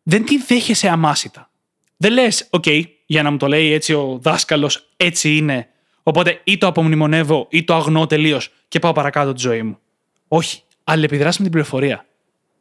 [0.02, 1.50] Δεν τη δέχεσαι αμάσιτα.
[1.96, 5.68] Δεν λες, OK, για να μου το λέει έτσι ο δάσκαλος, έτσι είναι.
[6.02, 9.78] Οπότε ή το απομνημονεύω ή το αγνώ τελείως και πάω παρακάτω τη ζωή μου.
[10.28, 10.62] Όχι.
[10.84, 12.06] Αλληλεπιδράσει με την πληροφορία.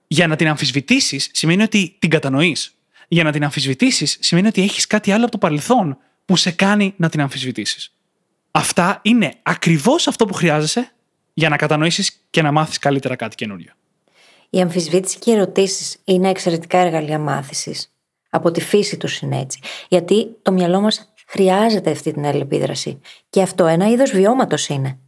[0.07, 2.75] Για να την αμφισβητήσεις σημαίνει ότι την κατανοείς.
[3.07, 6.93] Για να την αμφισβητήσεις σημαίνει ότι έχεις κάτι άλλο από το παρελθόν που σε κάνει
[6.97, 7.93] να την αμφισβητήσεις.
[8.51, 10.91] Αυτά είναι ακριβώς αυτό που χρειάζεσαι
[11.33, 13.71] για να κατανοήσεις και να μάθεις καλύτερα κάτι καινούριο.
[14.49, 17.93] Η αμφισβήτηση και οι ερωτήσεις είναι εξαιρετικά εργαλεία μάθησης.
[18.29, 19.59] Από τη φύση τους είναι έτσι.
[19.89, 22.99] Γιατί το μυαλό μας χρειάζεται αυτή την αλληλεπίδραση.
[23.29, 24.99] Και αυτό ένα είδος βιώματος είναι.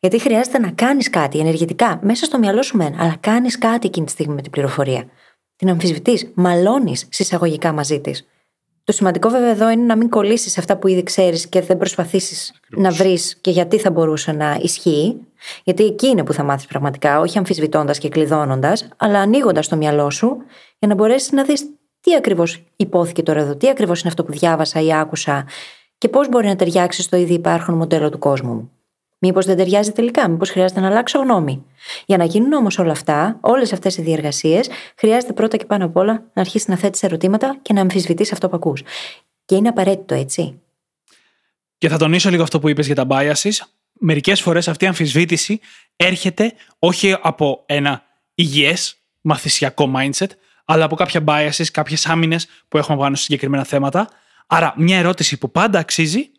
[0.00, 4.06] Γιατί χρειάζεται να κάνεις κάτι ενεργητικά, μέσα στο μυαλό σου μεν, αλλά κάνεις κάτι εκείνη
[4.06, 5.08] τη στιγμή με την πληροφορία.
[5.56, 8.26] Την αμφισβητείς, μαλώνεις συσσαγωγικά μαζί της.
[8.86, 11.76] Το σημαντικό βέβαια εδώ είναι να μην κολλήσεις σε αυτά που ήδη ξέρεις και δεν
[11.76, 15.16] προσπαθήσεις να βρεις και γιατί θα μπορούσε να ισχύει.
[15.64, 20.10] Γιατί εκεί είναι που θα μάθεις πραγματικά, όχι αμφισβητώντας και κλειδώνοντας, αλλά ανοίγοντας το μυαλό
[20.10, 20.36] σου
[20.78, 21.66] για να μπορέσεις να δεις
[22.00, 25.46] τι ακριβώς υπόθηκε τώρα εδώ, τι ακριβώς είναι αυτό που διάβασα ή άκουσα
[25.98, 28.70] και πώς μπορεί να ταιριάξει στο ήδη υπάρχον μοντέλο του κόσμου μου.
[29.26, 31.64] Μήπως δεν ταιριάζει τελικά, μήπως χρειάζεται να αλλάξω γνώμη.
[32.06, 35.96] Για να γίνουν όμως όλα αυτά, όλες αυτές οι διεργασίες, χρειάζεται πρώτα και πάνω απ'
[35.96, 38.82] όλα να αρχίσεις να θέτεις ερωτήματα και να αμφισβητείς αυτό που ακούς.
[39.44, 40.60] Και είναι απαραίτητο, έτσι.
[41.78, 43.52] Και θα τονίσω λίγο αυτό που είπες για τα biases.
[43.92, 45.60] Μερικές φορές αυτή η αμφισβήτηση
[45.96, 48.02] έρχεται όχι από ένα
[48.34, 50.30] υγιές μαθησιακό mindset,
[50.64, 54.08] αλλά από κάποια biases, κάποιες άμυνες που έχουμε πάνω σε συγκεκριμένα θέματα.
[54.46, 56.30] Άρα, μια ερώτηση που πάντα αξίζει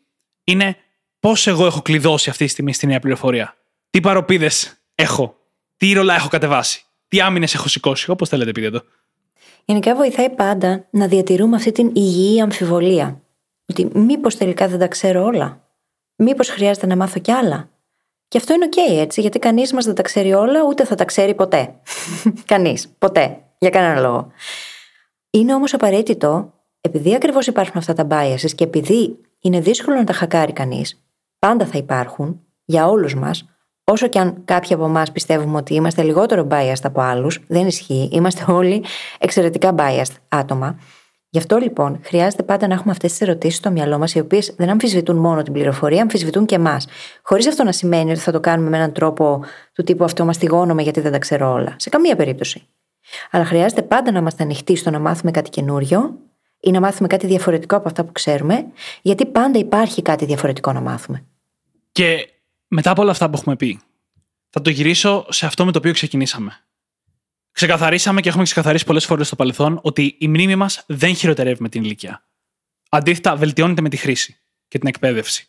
[0.43, 0.77] είναι
[1.19, 3.57] πώς εγώ έχω κλειδώσει αυτή τη στιγμή στη νέα πληροφορία;
[3.89, 5.35] Τι παροπίδες έχω,
[5.77, 8.83] τι ρολά έχω κατεβάσει, τι άμυνες έχω σηκώσει, όπως θέλετε πείτε το.
[9.65, 13.21] Γενικά βοηθάει πάντα να διατηρούμε αυτή την υγιή αμφιβολία.
[13.65, 15.61] Ότι μήπως τελικά δεν τα ξέρω όλα;
[16.15, 17.69] Μήπως χρειάζεται να μάθω κι άλλα;
[18.27, 21.05] Και αυτό είναι OK, έτσι, γιατί κανείς μας δεν τα ξέρει όλα, ούτε θα τα
[21.05, 21.73] ξέρει ποτέ.
[22.45, 22.95] κανείς.
[22.97, 23.41] Ποτέ.
[23.57, 24.31] Για κανένα λόγο.
[25.29, 30.13] Είναι όμως απαραίτητο, επειδή ακριβώς υπάρχουν αυτά τα biases και επειδή είναι δύσκολο να τα
[30.13, 31.06] χακάρει κανείς,
[31.39, 33.45] πάντα θα υπάρχουν για όλους μας,
[33.83, 38.09] όσο και αν κάποιοι από εμάς πιστεύουμε ότι είμαστε λιγότερο biased από άλλους, δεν ισχύει.
[38.11, 38.83] Είμαστε όλοι
[39.19, 40.79] εξαιρετικά biased άτομα.
[41.29, 44.53] Γι' αυτό λοιπόν χρειάζεται πάντα να έχουμε αυτές τις ερωτήσεις στο μυαλό μας, οι οποίες
[44.57, 46.87] δεν αμφισβητούν μόνο την πληροφορία, αμφισβητούν και εμάς.
[47.23, 50.81] Χωρίς αυτό να σημαίνει ότι θα το κάνουμε με έναν τρόπο του τύπου αυτό μαστιγώνομαι
[50.81, 51.75] γιατί δεν τα ξέρω όλα.
[51.77, 52.67] Σε καμία περίπτωση.
[53.31, 56.17] Αλλά χρειάζεται πάντα να είμαστε ανοιχτοί στο να μάθουμε κάτι καινούριο
[56.67, 58.65] ή να μάθουμε κάτι διαφορετικό από αυτά που ξέρουμε,
[59.01, 61.25] γιατί πάντα υπάρχει κάτι διαφορετικό να μάθουμε.
[61.91, 62.29] Και
[62.67, 63.79] μετά από όλα αυτά που έχουμε πει,
[64.49, 66.59] θα το γυρίσω σε αυτό με το οποίο ξεκινήσαμε.
[67.51, 71.69] Ξεκαθαρίσαμε και έχουμε ξεκαθαρίσει πολλές φορές στο παρελθόν ότι η μνήμη μας δεν χειροτερεύει με
[71.69, 72.23] την ηλικία.
[72.89, 74.37] Αντίθετα, βελτιώνεται με τη χρήση
[74.67, 75.47] και την εκπαίδευση.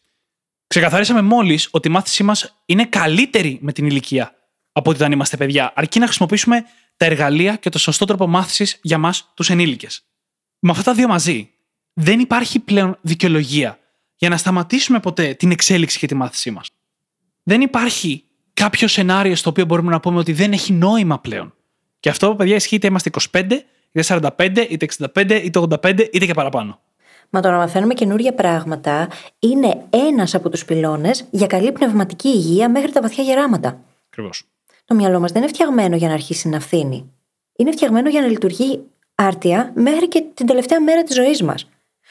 [0.66, 4.34] Ξεκαθαρίσαμε μόλις ότι η μάθησή μας είναι καλύτερη με την ηλικία
[4.72, 6.64] από ότι όταν είμαστε παιδιά, αρκεί να χρησιμοποιήσουμε
[6.96, 10.07] τα εργαλεία και το σωστό τρόπο μάθησης για μας, τους ενήλικες.
[10.58, 11.50] Με αυτά τα δύο μαζί,
[11.92, 13.78] δεν υπάρχει πλέον δικαιολογία
[14.16, 16.70] για να σταματήσουμε ποτέ την εξέλιξη και τη μάθησή μας.
[17.42, 21.54] Δεν υπάρχει κάποιο σενάριο στο οποίο μπορούμε να πούμε ότι δεν έχει νόημα πλέον.
[22.00, 23.42] Και αυτό, παιδιά, ισχύει είτε είμαστε 25,
[23.92, 26.80] είτε 45, είτε 65, είτε 85, είτε και παραπάνω.
[27.30, 32.70] Μα το να μαθαίνουμε καινούργια πράγματα είναι ένας από τους πυλώνες για καλή πνευματική υγεία
[32.70, 33.80] μέχρι τα βαθιά γεράματα.
[34.06, 34.42] Ακριβώς.
[34.84, 37.12] Το μυαλό μας δεν είναι φτιαγμένο για να αρχίσει να φθήνει.
[37.56, 38.80] Είναι φτιαγμένο για να λειτουργεί
[39.22, 41.68] άρτια μέχρι και την τελευταία μέρα της ζωής μας.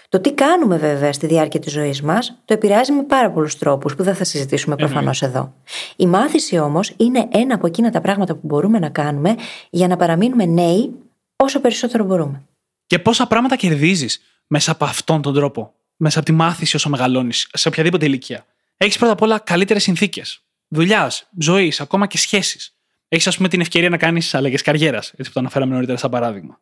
[0.09, 3.95] Το τι κάνουμε βέβαια στη διάρκεια της ζωής μας το επηρεάζει με πάρα πολλούς τρόπους
[3.95, 5.53] που δεν θα συζητήσουμε προφανώς εδώ.
[5.95, 9.35] Η μάθηση όμως είναι ένα από εκείνα τα πράγματα που μπορούμε να κάνουμε
[9.69, 10.91] για να παραμείνουμε νέοι
[11.35, 12.43] όσο περισσότερο μπορούμε.
[12.85, 17.49] Και πόσα πράγματα κερδίζεις μέσα από αυτόν τον τρόπο, μέσα από τη μάθηση όσο μεγαλώνεις,
[17.53, 18.45] σε οποιαδήποτε ηλικία.
[18.77, 20.41] Έχεις πρώτα απ' όλα καλύτερες συνθήκες.
[20.67, 22.75] Δουλειάς, ζωής, ακόμα και σχέσεις.
[23.07, 26.09] Έχεις, ας πούμε, την ευκαιρία να κάνεις αλλαγές καριέρας, έτσι που το αναφέραμε νωρίτερα σαν
[26.09, 26.59] παράδειγμα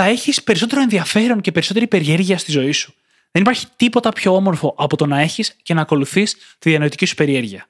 [0.00, 2.94] θα έχεις περισσότερο ενδιαφέρον και περισσότερη περιέργεια στη ζωή σου.
[3.30, 7.14] Δεν υπάρχει τίποτα πιο όμορφο από το να έχεις και να ακολουθείς τη διανοητική σου
[7.14, 7.68] περιέργεια.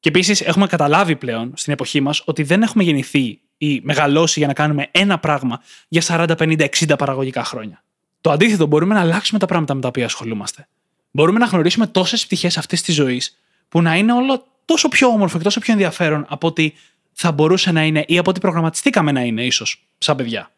[0.00, 4.48] Και επίσης έχουμε καταλάβει πλέον στην εποχή μας ότι δεν έχουμε γεννηθεί ή μεγαλώσει για
[4.48, 7.82] να κάνουμε ένα πράγμα για 40, 50, 60 παραγωγικά χρόνια.
[8.20, 10.68] Το αντίθετο, μπορούμε να αλλάξουμε τα πράγματα με τα οποία ασχολούμαστε.
[11.10, 15.36] Μπορούμε να γνωρίσουμε τόσες πτυχές αυτής της ζωής που να είναι όλο τόσο πιο όμορφο
[15.38, 16.74] και τόσο πιο ενδιαφέρον από ότι
[17.12, 20.50] θα μπορούσε να είναι ή από ότι προγραμματιστήκαμε να είναι, ίσως, σαν παιδιά.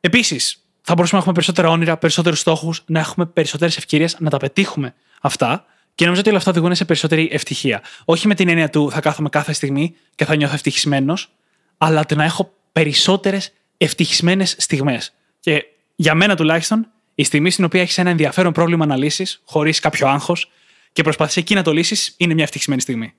[0.00, 4.36] Επίσης, θα μπορούσαμε να έχουμε περισσότερα όνειρα, περισσότερους στόχους, να έχουμε περισσότερες ευκαιρίες να τα
[4.36, 5.64] πετύχουμε αυτά.
[5.94, 7.82] Και νομίζω ότι όλα αυτά οδηγούν σε περισσότερη ευτυχία.
[8.04, 11.30] Όχι με την έννοια του θα κάθομαι κάθε στιγμή και θα νιώθω ευτυχισμένος,
[11.78, 15.14] αλλά το να έχω περισσότερες ευτυχισμένες στιγμές.
[15.40, 15.64] Και
[15.96, 20.08] για μένα τουλάχιστον, η στιγμή στην οποία έχεις ένα ενδιαφέρον πρόβλημα να λύσεις, χωρίς κάποιο
[20.08, 20.50] άγχος,
[20.92, 23.14] και προσπαθείς εκεί να το λύσεις, είναι μια ευτυχισμένη στιγμή.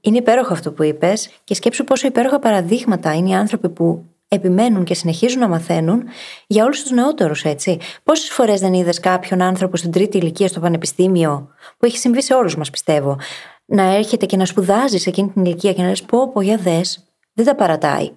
[0.00, 4.04] Είναι υπέροχο αυτό που είπες και σκέψου πόσο υπέροχα παραδείγματα είναι οι άνθρωποι που
[4.34, 6.02] επιμένουν και συνεχίζουν να μαθαίνουν
[6.46, 7.78] για όλους τους νεότερους, έτσι.
[8.02, 12.34] Πόσες φορές δεν είδες κάποιον άνθρωπο στην τρίτη ηλικία στο πανεπιστήμιο, που έχει συμβεί σε
[12.34, 13.18] όλους μας, πιστεύω,
[13.64, 16.56] να έρχεται και να σπουδάζει σε εκείνη την ηλικία και να λες: Πω, πω, για
[16.56, 18.10] δες, δεν τα παρατάει.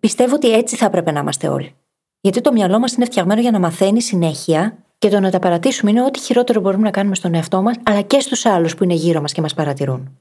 [0.00, 1.74] Πιστεύω ότι έτσι θα έπρεπε να είμαστε όλοι.
[2.20, 5.90] Γιατί το μυαλό μας είναι φτιαγμένο για να μαθαίνει συνέχεια και το να τα παρατήσουμε
[5.90, 8.94] είναι ό,τι χειρότερο μπορούμε να κάνουμε στον εαυτό μας, αλλά και στους άλλους που είναι
[8.94, 10.18] γύρω μας και μας παρατηρούν.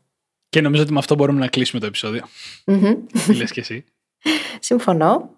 [0.49, 2.23] Και νομίζω ότι με αυτό μπορούμε να κλείσουμε το επεισόδιο.
[2.65, 2.97] Mm-hmm.
[3.25, 3.85] Τι λες και εσύ.
[4.59, 5.29] Συμφωνώ.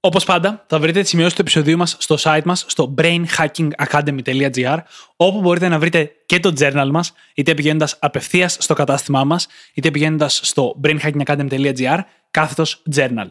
[0.00, 4.78] Όπως πάντα, θα βρείτε τις σημειώσεις του επεισοδίου μας στο site μας στο brainhackingacademy.gr,
[5.16, 9.90] όπου μπορείτε να βρείτε και το journal μας, είτε πηγαίνοντας απευθείας στο κατάστημά μας, είτε
[9.90, 11.98] πηγαίνοντας στο brainhackingacademy.gr,
[12.30, 13.26] κάθετος journal.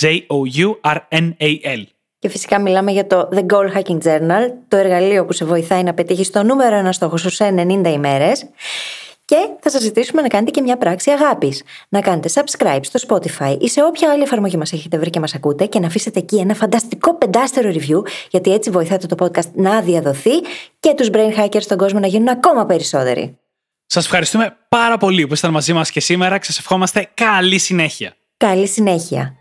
[0.00, 1.82] J-O-U-R-N-A-L.
[2.18, 5.94] Και φυσικά μιλάμε για το The Goal Hacking Journal, το εργαλείο που σε βοηθάει να
[5.94, 8.46] πετύχεις το νούμερο ένα στόχο σου σε 90 ημέρες.
[9.30, 11.62] Και θα σας ζητήσουμε να κάνετε και μια πράξη αγάπης.
[11.88, 15.34] Να κάνετε subscribe στο Spotify ή σε όποια άλλη εφαρμογή μας έχετε βρει και μας
[15.34, 19.80] ακούτε και να αφήσετε εκεί ένα φανταστικό πεντάστερο review, γιατί έτσι βοηθάτε το podcast να
[19.80, 20.30] διαδοθεί
[20.80, 23.38] και τους brain hackers στον κόσμο να γίνουν ακόμα περισσότεροι.
[23.86, 28.14] Σας ευχαριστούμε πάρα πολύ που ήσασταν μαζί μας και σήμερα και σας ευχόμαστε καλή συνέχεια.
[28.36, 29.39] Καλή συνέχεια.